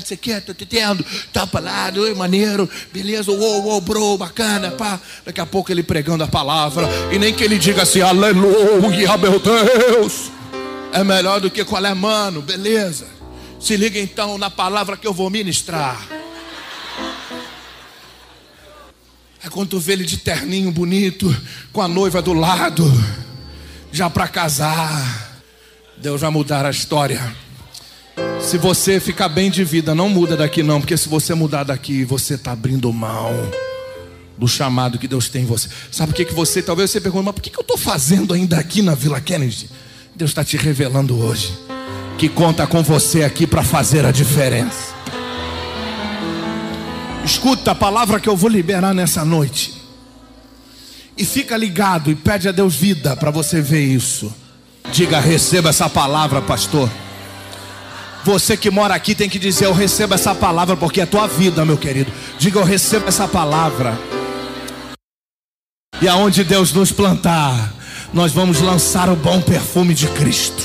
[0.00, 5.00] você quer, tô te tendo, tá lá, oi, maneiro, beleza, uou, uou, bro, bacana, pá.
[5.26, 9.40] Daqui a pouco ele pregando a palavra, e nem que ele diga assim, aleluia, meu
[9.40, 10.30] Deus.
[10.92, 13.08] É melhor do que qual é, mano, beleza.
[13.58, 16.00] Se liga então na palavra que eu vou ministrar.
[19.42, 21.36] É quando tu vê ele de terninho bonito,
[21.72, 22.84] com a noiva do lado,
[23.90, 25.27] já para casar.
[26.00, 27.20] Deus vai mudar a história.
[28.40, 32.04] Se você ficar bem de vida, não muda daqui não, porque se você mudar daqui,
[32.04, 33.32] você está abrindo mão
[34.36, 35.68] do chamado que Deus tem em você.
[35.90, 38.32] Sabe o que, que você, talvez você pergunte, mas por que, que eu estou fazendo
[38.32, 39.68] ainda aqui na Vila Kennedy?
[40.14, 41.52] Deus está te revelando hoje
[42.18, 44.92] que conta com você aqui para fazer a diferença.
[47.24, 49.80] Escuta a palavra que eu vou liberar nessa noite.
[51.16, 54.34] E fica ligado e pede a Deus vida para você ver isso.
[54.92, 56.90] Diga, receba essa palavra, pastor.
[58.24, 61.64] Você que mora aqui tem que dizer: Eu recebo essa palavra porque é tua vida,
[61.64, 62.12] meu querido.
[62.38, 63.98] Diga: Eu recebo essa palavra.
[66.00, 67.72] E aonde Deus nos plantar,
[68.12, 70.62] nós vamos lançar o bom perfume de Cristo.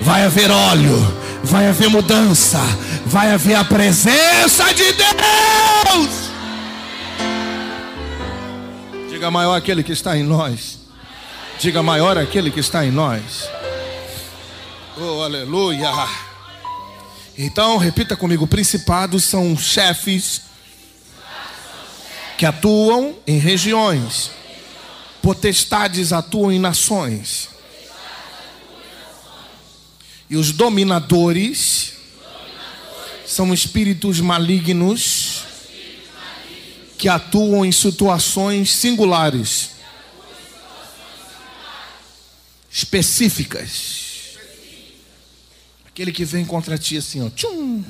[0.00, 0.96] Vai haver óleo,
[1.42, 2.58] vai haver mudança,
[3.06, 6.30] vai haver a presença de Deus.
[9.08, 10.79] Diga maior aquele que está em nós.
[11.60, 13.46] Diga maior aquele que está em nós.
[14.96, 15.90] Oh, aleluia.
[17.36, 20.40] Então, repita comigo: principados são chefes
[22.38, 24.30] que atuam em regiões,
[25.20, 27.50] potestades atuam em nações,
[30.30, 31.92] e os dominadores
[33.26, 35.42] são espíritos malignos
[36.96, 39.79] que atuam em situações singulares,
[42.70, 44.38] específicas.
[45.86, 47.30] Aquele que vem contra ti assim, ó.
[47.30, 47.84] Tchum.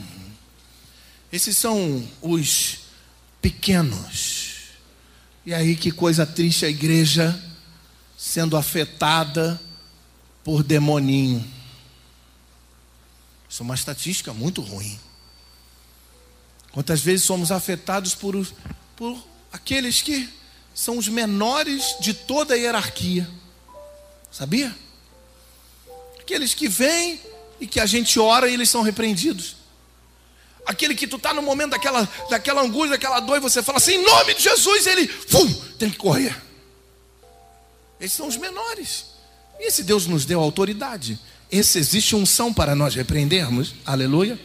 [1.33, 2.79] Esses são os
[3.41, 4.51] pequenos.
[5.45, 7.41] E aí que coisa triste a igreja
[8.17, 9.61] sendo afetada
[10.43, 11.45] por demoninho.
[13.49, 14.99] Isso é uma estatística muito ruim.
[16.73, 18.47] Quantas vezes somos afetados por,
[18.97, 20.29] por aqueles que
[20.75, 23.29] são os menores de toda a hierarquia.
[24.31, 24.75] Sabia?
[26.21, 27.21] Aqueles que vêm
[27.61, 29.57] e que a gente ora e eles são repreendidos.
[30.65, 33.95] Aquele que tu está no momento daquela, daquela angústia, daquela dor, e você fala assim,
[33.95, 36.41] em nome de Jesus, ele fum, tem que correr.
[38.01, 39.07] Esses são os menores.
[39.59, 41.19] E esse Deus nos deu autoridade.
[41.51, 44.39] Esse existe unção para nós repreendermos, aleluia.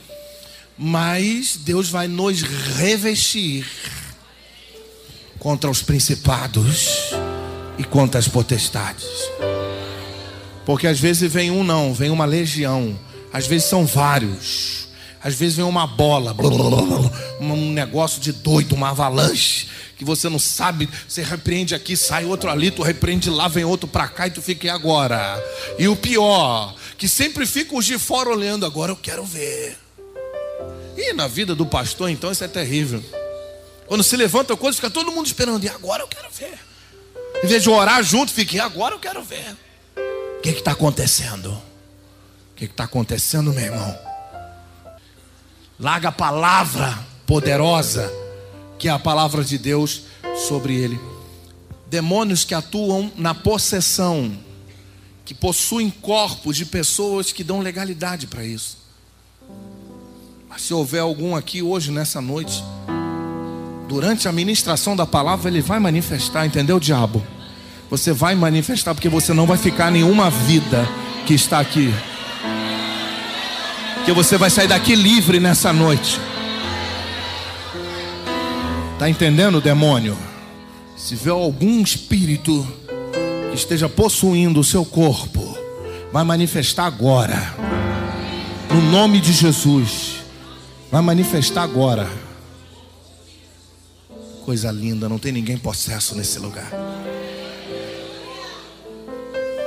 [0.78, 3.66] Mas Deus vai nos revestir
[5.40, 7.12] contra os principados
[7.78, 9.06] e contra as potestades.
[10.66, 12.98] Porque às vezes vem um não, vem uma legião,
[13.32, 14.86] às vezes são vários.
[15.24, 16.36] Às vezes vem uma bola,
[17.42, 22.48] um negócio de doido, uma avalanche, que você não sabe, você repreende aqui, sai outro
[22.48, 25.44] ali, tu repreende lá, vem outro para cá e tu fica e agora.
[25.80, 29.76] E o pior, que sempre fica os de fora olhando, agora eu quero ver.
[30.96, 33.04] E na vida do pastor, então, isso é terrível.
[33.88, 36.54] Quando se levanta coisa, fica todo mundo esperando, e agora eu quero ver.
[37.44, 39.56] Em vez de orar junto, fica, e agora eu quero ver.
[40.46, 41.50] Que está acontecendo?
[41.54, 43.98] O que está acontecendo, meu irmão?
[45.80, 48.14] Larga a palavra poderosa,
[48.78, 50.04] que é a palavra de Deus
[50.48, 51.00] sobre ele.
[51.88, 54.38] Demônios que atuam na possessão,
[55.26, 58.78] que possuem corpos de pessoas que dão legalidade para isso.
[60.48, 62.64] Mas se houver algum aqui hoje, nessa noite,
[63.88, 67.26] durante a ministração da palavra, ele vai manifestar, entendeu, diabo?
[67.90, 70.88] Você vai manifestar, porque você não vai ficar nenhuma vida
[71.26, 71.94] que está aqui
[74.06, 76.20] que você vai sair daqui livre nessa noite.
[78.94, 80.16] Está entendendo, demônio?
[80.96, 82.66] Se vê algum espírito
[83.50, 85.58] que esteja possuindo o seu corpo,
[86.14, 87.56] vai manifestar agora.
[88.70, 90.18] No nome de Jesus.
[90.92, 92.08] Vai manifestar agora.
[94.46, 96.72] Coisa linda, não tem ninguém possesso nesse lugar.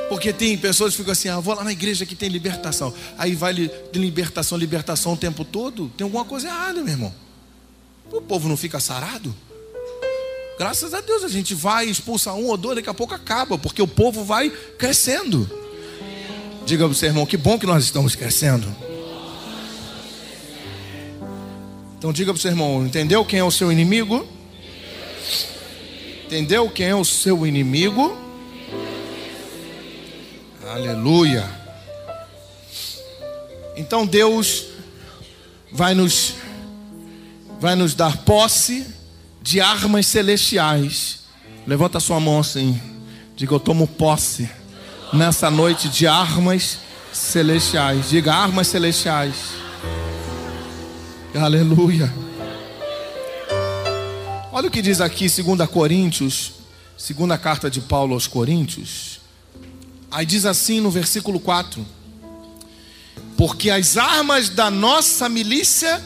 [0.08, 2.94] Porque tem pessoas que ficam assim, ah, vou lá na igreja que tem libertação.
[3.18, 5.90] Aí vai de libertação, libertação o tempo todo.
[5.96, 7.14] Tem alguma coisa errada, meu irmão.
[8.10, 9.34] O povo não fica sarado?
[10.58, 13.80] Graças a Deus a gente vai expulsar um ou dois, daqui a pouco acaba, porque
[13.80, 15.48] o povo vai crescendo.
[16.66, 18.66] Diga para o seu irmão, que bom que nós estamos crescendo.
[21.96, 24.26] Então diga para o seu irmão, entendeu quem é o seu inimigo?
[26.26, 28.27] Entendeu quem é o seu inimigo?
[30.68, 31.48] Aleluia.
[33.74, 34.66] Então Deus
[35.72, 36.34] vai nos
[37.58, 38.86] vai nos dar posse
[39.40, 41.20] de armas celestiais.
[41.66, 42.78] Levanta sua mão assim.
[43.34, 44.46] Diga eu tomo posse
[45.10, 46.80] nessa noite de armas
[47.14, 48.10] celestiais.
[48.10, 49.36] Diga armas celestiais.
[51.34, 52.12] Aleluia.
[54.52, 56.52] Olha o que diz aqui, 2 Coríntios,
[56.96, 59.17] segunda carta de Paulo aos Coríntios.
[60.10, 61.84] Aí diz assim no versículo 4:
[63.36, 66.02] Porque as armas da nossa milícia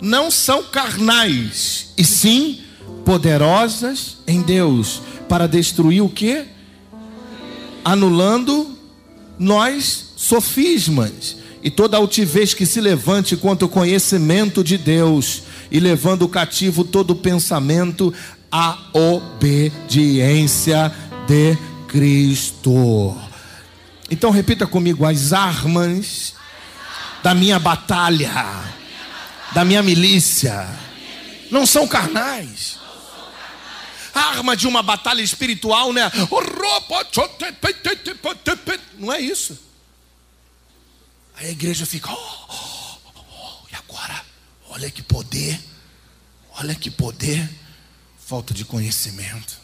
[0.00, 2.60] não são carnais, e sim
[3.04, 6.44] poderosas em Deus, para destruir o que?
[7.84, 8.76] Anulando
[9.38, 16.28] nós sofismas e toda altivez que se levante contra o conhecimento de Deus, e levando
[16.28, 18.12] cativo todo pensamento
[18.50, 20.92] à obediência
[21.28, 21.56] de
[21.90, 23.20] Cristo.
[24.08, 26.34] Então repita comigo: as armas
[27.22, 28.32] da minha batalha,
[29.52, 30.68] da minha milícia,
[31.50, 32.78] não são carnais.
[34.14, 36.10] Arma de uma batalha espiritual, né?
[38.98, 39.58] Não é isso.
[41.36, 42.16] Aí a igreja fica, oh,
[42.48, 44.20] oh, oh, e agora?
[44.68, 45.58] Olha que poder,
[46.58, 47.48] olha que poder.
[48.18, 49.58] Falta de conhecimento.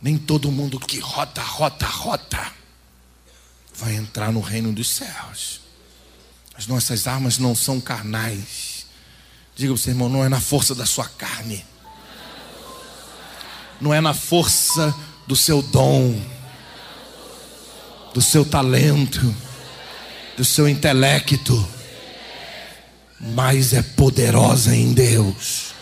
[0.00, 2.52] Nem todo mundo que rota, rota, rota
[3.74, 5.60] vai entrar no reino dos céus.
[6.54, 8.86] As nossas armas não são carnais.
[9.54, 11.64] Diga para o seu irmão, não é na força da sua carne.
[13.80, 14.94] Não é na força
[15.26, 16.20] do seu dom,
[18.12, 19.34] do seu talento
[20.40, 21.68] do seu intelecto,
[23.20, 25.74] mas é poderosa em Deus.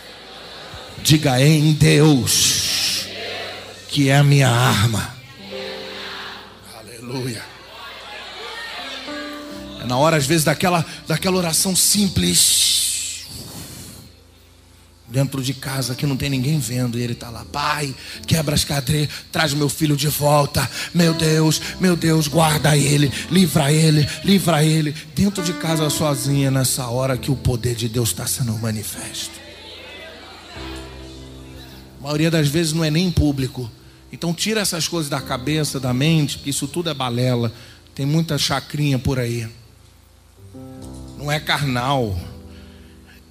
[1.01, 2.88] Diga em Deus,
[3.99, 5.13] que é a minha arma.
[6.79, 7.43] Aleluia.
[9.83, 13.27] É na hora, às vezes, daquela, daquela oração simples
[15.09, 17.93] dentro de casa que não tem ninguém vendo, e ele está lá, pai,
[18.25, 23.73] quebra as cadeiras, traz meu filho de volta, meu Deus, meu Deus, guarda ele, livra
[23.73, 28.29] ele, livra ele, dentro de casa sozinha, nessa hora que o poder de Deus está
[28.29, 29.33] sendo manifesto.
[31.99, 33.69] A maioria das vezes não é nem público.
[34.13, 37.53] Então tira essas coisas da cabeça, da mente, porque isso tudo é balela.
[37.95, 39.49] Tem muita chacrinha por aí.
[41.19, 42.19] Não é carnal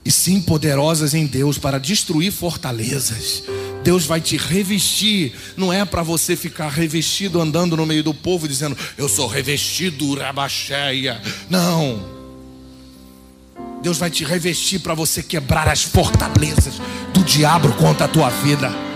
[0.08, 3.44] e sim poderosas em Deus para destruir fortalezas.
[3.84, 8.48] Deus vai te revestir, não é para você ficar revestido andando no meio do povo
[8.48, 11.22] dizendo, eu sou revestido, rabacheia.
[11.50, 12.02] Não.
[13.82, 16.76] Deus vai te revestir para você quebrar as fortalezas
[17.14, 18.87] do diabo contra a tua vida.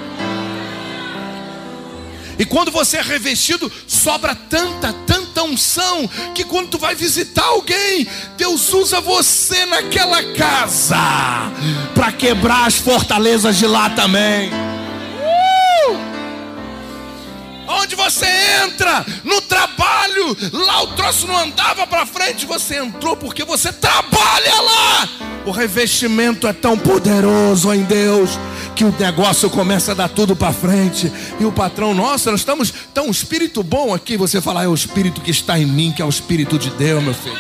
[2.42, 8.08] E quando você é revestido, sobra tanta, tanta unção, que quando tu vai visitar alguém,
[8.36, 10.98] Deus usa você naquela casa
[11.94, 14.50] para quebrar as fortalezas de lá também.
[15.86, 16.00] Uh!
[17.68, 18.26] Onde você
[18.66, 19.81] entra, no trabalho,
[20.52, 25.10] lá o troço não andava para frente, você entrou porque você trabalha lá.
[25.46, 28.32] O revestimento é tão poderoso em Deus
[28.76, 31.12] que o negócio começa a dar tudo para frente.
[31.40, 34.18] E o patrão, nossa, nós estamos tão um espírito bom aqui.
[34.18, 37.04] Você fala, é o espírito que está em mim, que é o espírito de Deus,
[37.04, 37.38] meu filho.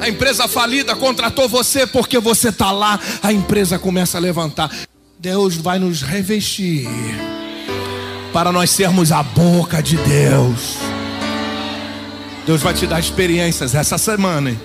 [0.00, 2.98] A empresa falida contratou você porque você está lá.
[3.22, 4.70] A empresa começa a levantar.
[5.18, 6.88] Deus vai nos revestir
[8.32, 10.76] para nós sermos a boca de Deus.
[12.46, 14.50] Deus vai te dar experiências essa semana.
[14.50, 14.60] Hein?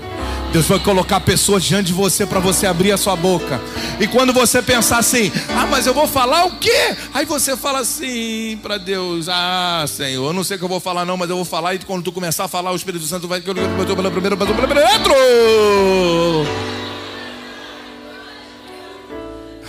[0.53, 3.59] Deus vai colocar pessoas diante de você para você abrir a sua boca.
[3.99, 6.95] E quando você pensar assim, ah, mas eu vou falar o quê?
[7.11, 10.80] Aí você fala assim para Deus: Ah, Senhor, eu não sei o que eu vou
[10.80, 11.74] falar, não, mas eu vou falar.
[11.74, 13.41] E quando tu começar a falar, o Espírito Santo vai.
[13.41, 14.38] Pelo primeiro.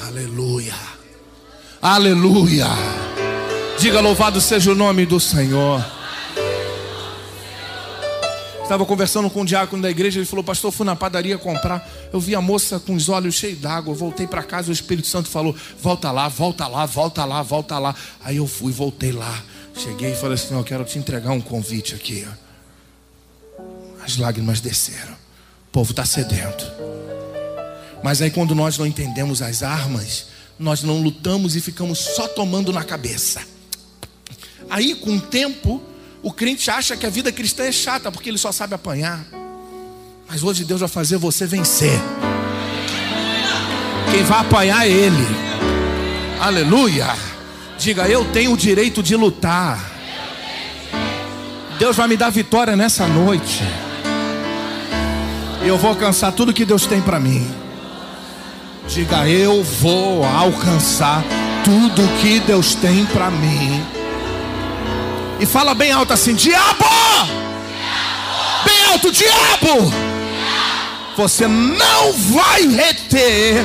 [0.06, 0.74] Aleluia.
[1.80, 2.68] Aleluia.
[3.78, 5.84] Diga louvado seja o nome do Senhor.
[8.62, 11.86] Estava conversando com um diácono da igreja, ele falou: Pastor, fui na padaria comprar.
[12.10, 13.94] Eu vi a moça com os olhos cheios d'água.
[13.94, 17.94] Voltei para casa, o Espírito Santo falou: Volta lá, volta lá, volta lá, volta lá.
[18.24, 19.42] Aí eu fui, voltei lá.
[19.76, 22.26] Cheguei e falei assim: Eu quero te entregar um convite aqui.
[24.02, 25.12] As lágrimas desceram.
[25.12, 26.64] O povo está sedento.
[28.02, 30.26] Mas aí, quando nós não entendemos as armas,
[30.58, 33.53] nós não lutamos e ficamos só tomando na cabeça.
[34.70, 35.82] Aí, com o tempo,
[36.22, 39.24] o crente acha que a vida cristã é chata porque ele só sabe apanhar.
[40.28, 42.00] Mas hoje Deus vai fazer você vencer.
[44.10, 45.26] Quem vai apanhar é Ele.
[46.40, 47.08] Aleluia.
[47.78, 49.92] Diga, eu tenho o direito de lutar.
[51.78, 53.62] Deus vai me dar vitória nessa noite.
[55.62, 57.46] Eu vou alcançar tudo que Deus tem para mim.
[58.86, 61.24] Diga, eu vou alcançar
[61.64, 63.84] tudo que Deus tem para mim.
[65.40, 66.84] E fala bem alto assim: diabo!
[66.84, 67.32] diabo!
[68.64, 69.90] Bem alto, diabo!
[69.90, 70.14] diabo!
[71.16, 73.64] Você não vai reter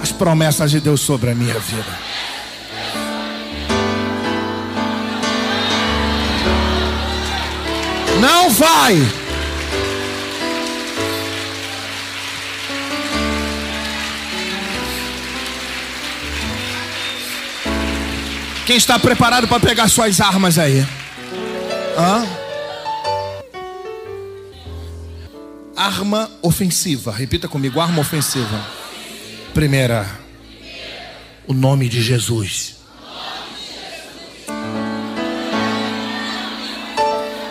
[0.00, 1.98] as promessas de Deus sobre a minha vida.
[8.20, 9.23] Não vai.
[18.66, 20.80] Quem está preparado para pegar suas armas aí?
[21.98, 22.26] Hã?
[25.76, 27.12] Arma ofensiva.
[27.12, 28.66] Repita comigo: arma ofensiva.
[29.52, 30.08] Primeira,
[31.46, 32.76] o nome de Jesus.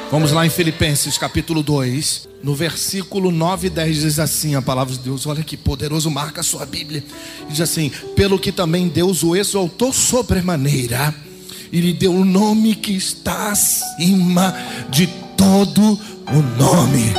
[0.10, 4.94] Vamos lá em Filipenses capítulo 2, no versículo 9 e 10 diz assim a palavra
[4.94, 5.26] de Deus.
[5.26, 7.02] Olha que poderoso, marca a sua Bíblia.
[7.50, 11.16] Diz assim: Pelo que também Deus o exaltou sobremaneira,
[11.72, 14.54] e lhe deu o nome que está acima
[14.90, 15.82] de todo
[16.28, 17.14] o nome.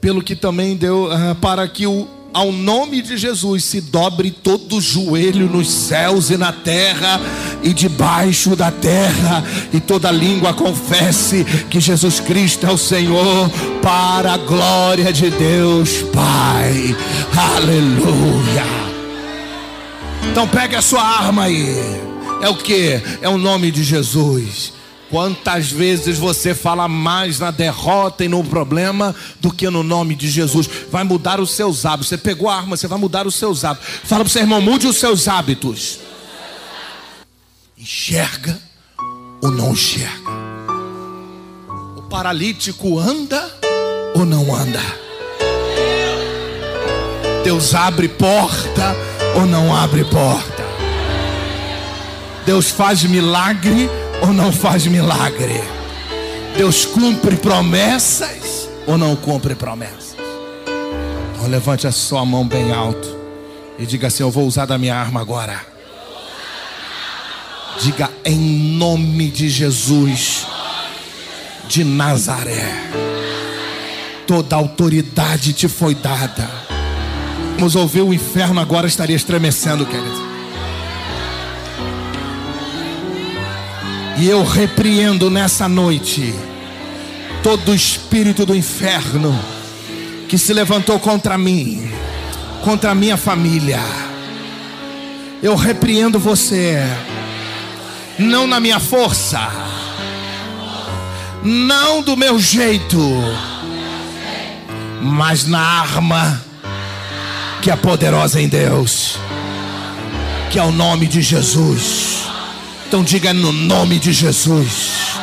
[0.00, 4.80] Pelo que também deu, uh, para que o ao nome de Jesus se dobre todo
[4.80, 7.20] joelho nos céus e na terra
[7.62, 13.48] e debaixo da terra, e toda língua confesse que Jesus Cristo é o Senhor,
[13.80, 16.94] para a glória de Deus Pai.
[17.54, 18.64] Aleluia.
[20.30, 22.02] Então pegue a sua arma aí.
[22.42, 23.00] É o que?
[23.22, 24.72] É o nome de Jesus.
[25.10, 30.28] Quantas vezes você fala mais na derrota e no problema do que no nome de
[30.28, 30.68] Jesus?
[30.90, 32.08] Vai mudar os seus hábitos.
[32.08, 33.88] Você pegou a arma, você vai mudar os seus hábitos.
[34.04, 35.98] Fala para o seu irmão, mude os seus hábitos.
[37.76, 38.58] Enxerga
[39.42, 40.30] ou não enxerga?
[41.96, 43.52] O paralítico anda
[44.14, 44.80] ou não anda?
[47.44, 48.96] Deus abre porta
[49.36, 50.64] ou não abre porta?
[52.46, 53.88] Deus faz milagre
[54.24, 55.62] ou não faz milagre?
[56.56, 60.16] Deus cumpre promessas ou não cumpre promessas?
[61.34, 63.16] Então levante a sua mão bem alto
[63.78, 65.60] e diga assim: Eu vou usar da minha arma agora.
[67.80, 68.38] Diga em
[68.78, 70.46] nome de Jesus
[71.68, 72.72] de Nazaré.
[74.26, 76.48] Toda autoridade te foi dada.
[77.56, 80.23] Vamos ouvir o inferno agora estaria estremecendo, querido.
[84.16, 86.34] E eu repreendo nessa noite
[87.42, 89.38] todo espírito do inferno
[90.28, 91.90] que se levantou contra mim,
[92.62, 93.80] contra a minha família.
[95.42, 96.78] Eu repreendo você,
[98.18, 99.50] não na minha força,
[101.42, 102.98] não do meu jeito,
[105.02, 106.40] mas na arma
[107.60, 109.18] que é poderosa em Deus,
[110.50, 112.13] que é o nome de Jesus.
[112.86, 115.14] Então diga no nome de Jesus.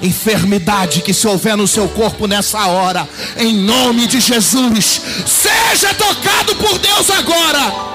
[0.00, 6.54] Enfermidade que se houver no seu corpo nessa hora, em nome de Jesus, seja tocado
[6.56, 7.88] por Deus agora.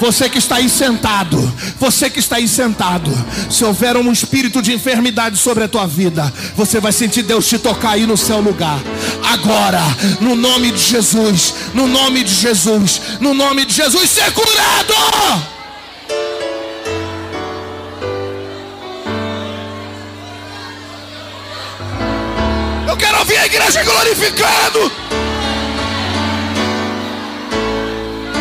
[0.00, 1.38] Você que está aí sentado,
[1.78, 3.08] você que está aí sentado,
[3.48, 7.56] se houver um espírito de enfermidade sobre a tua vida, você vai sentir Deus te
[7.56, 8.80] tocar aí no seu lugar.
[9.22, 9.80] Agora,
[10.20, 15.51] no nome de Jesus, no nome de Jesus, no nome de Jesus, ser curado.
[23.22, 24.92] Ouvir a igreja glorificando.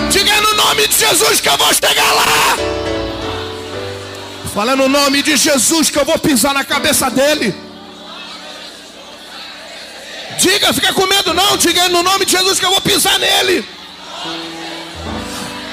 [0.10, 2.58] Diga no nome de Jesus que eu vou chegar lá.
[4.54, 7.56] Fala no nome de Jesus que eu vou pisar na cabeça dele.
[10.40, 11.56] Diga, fica com medo não.
[11.58, 13.64] Diga no nome de Jesus que eu vou pisar nele.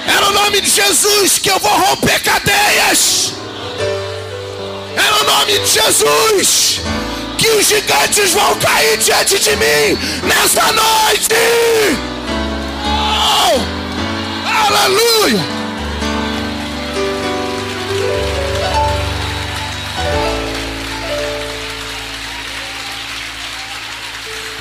[0.06, 3.32] É no nome de Jesus que eu vou romper cadeias.
[4.96, 6.97] É no nome de Jesus
[7.38, 11.28] que os gigantes vão cair diante de mim nesta noite.
[13.46, 13.60] Oh,
[14.66, 15.58] aleluia.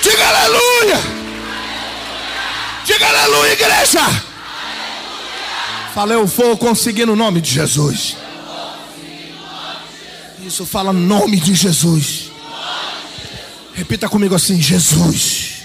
[0.02, 1.00] Diga aleluia.
[2.86, 4.02] Diga aleluia, igreja.
[5.94, 8.16] Falei, eu vou conseguir no nome de Jesus.
[10.48, 12.17] Isso fala nome de Jesus.
[13.78, 15.62] Repita comigo assim: Jesus.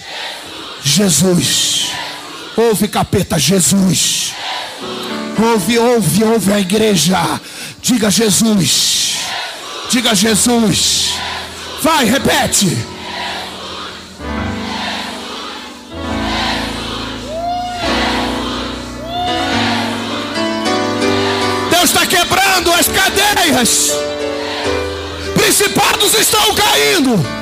[0.85, 1.87] Jesus.
[2.55, 4.35] Ouve, capeta, Jesus.
[5.43, 7.41] Ouve, ouve, ouve a igreja.
[7.81, 9.15] Diga Jesus.
[9.89, 11.15] Diga Jesus.
[11.83, 12.67] Vai, repete.
[21.71, 23.91] Deus está quebrando as cadeias.
[25.35, 27.42] Principados estão caindo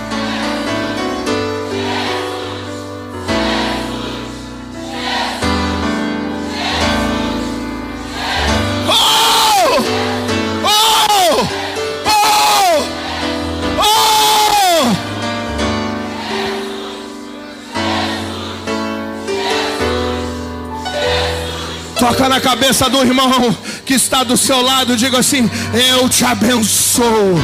[22.01, 24.97] Toca na cabeça do irmão que está do seu lado.
[24.97, 25.51] Diga assim:
[25.93, 27.39] Eu te abençoo.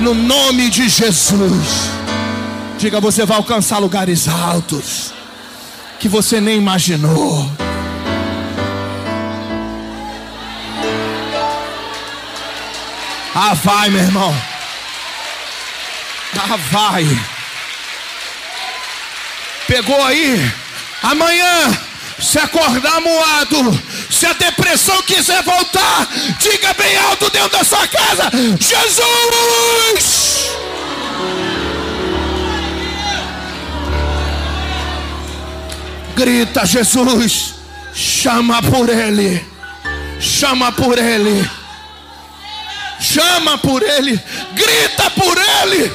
[0.00, 1.90] No nome de Jesus.
[2.78, 5.12] Diga, você vai alcançar lugares altos
[6.00, 7.50] que você nem imaginou.
[13.34, 14.34] Ah, vai, meu irmão.
[16.38, 17.04] Ah, vai.
[19.66, 20.50] Pegou aí?
[21.02, 21.85] Amanhã,
[22.18, 26.08] se acordar moado, se a depressão quiser voltar,
[26.40, 30.46] diga bem alto dentro da sua casa: Jesus!
[36.14, 37.54] Grita, Jesus,
[37.94, 39.44] chama por Ele,
[40.18, 41.50] chama por Ele,
[42.98, 44.18] chama por Ele,
[44.54, 45.92] grita por Ele,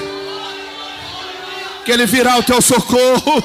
[1.84, 3.44] que Ele virá o teu socorro,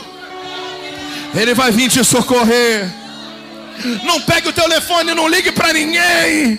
[1.37, 2.91] Ele vai vir te socorrer.
[4.05, 6.59] Não pegue o telefone, não ligue para ninguém,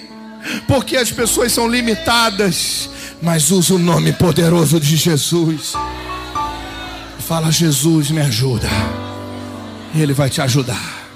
[0.67, 5.73] porque as pessoas são limitadas, mas usa o nome poderoso de Jesus.
[7.27, 8.69] Fala, Jesus, me ajuda.
[9.95, 11.07] Ele vai te ajudar.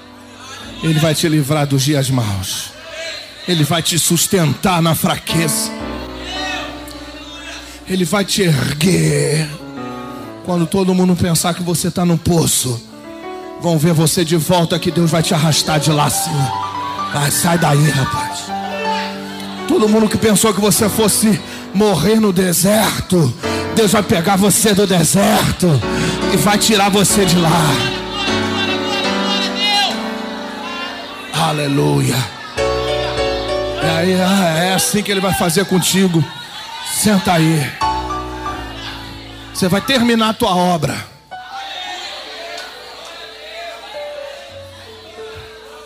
[0.82, 2.72] Ele vai te livrar dos dias maus.
[3.46, 5.70] Ele vai te sustentar na fraqueza.
[7.88, 9.48] Ele vai te erguer.
[10.44, 12.91] Quando todo mundo pensar que você está no poço,
[13.62, 16.52] vão ver você de volta que Deus vai te arrastar de lá acima.
[17.14, 18.50] Vai, sai daí, rapaz.
[19.68, 21.40] Todo mundo que pensou que você fosse
[21.72, 23.32] morrer no deserto,
[23.76, 25.80] Deus vai pegar você do deserto
[26.34, 27.50] e vai tirar você de lá.
[31.32, 32.16] Aleluia.
[33.82, 36.22] E aí, ah, é assim que ele vai fazer contigo.
[36.92, 37.64] Senta aí.
[39.54, 41.11] Você vai terminar a tua obra.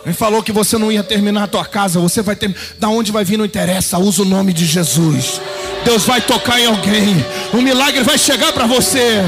[0.07, 2.55] Ele falou que você não ia terminar a tua casa, você vai ter.
[2.79, 5.41] Da onde vai vir não interessa, usa o nome de Jesus.
[5.83, 7.25] Deus vai tocar em alguém.
[7.53, 9.21] Um milagre vai chegar para você.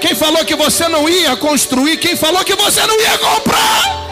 [0.00, 1.96] Quem falou que você não ia construir?
[1.96, 4.06] Quem falou que você não ia comprar?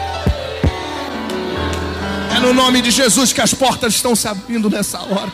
[2.35, 5.31] É no nome de Jesus que as portas estão se abrindo nessa hora.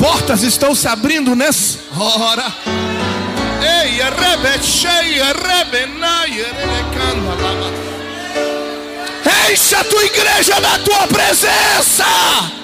[0.00, 2.52] Portas estão se abrindo nessa hora.
[3.62, 4.00] Ei,
[9.50, 12.59] Enche a tua igreja da tua presença.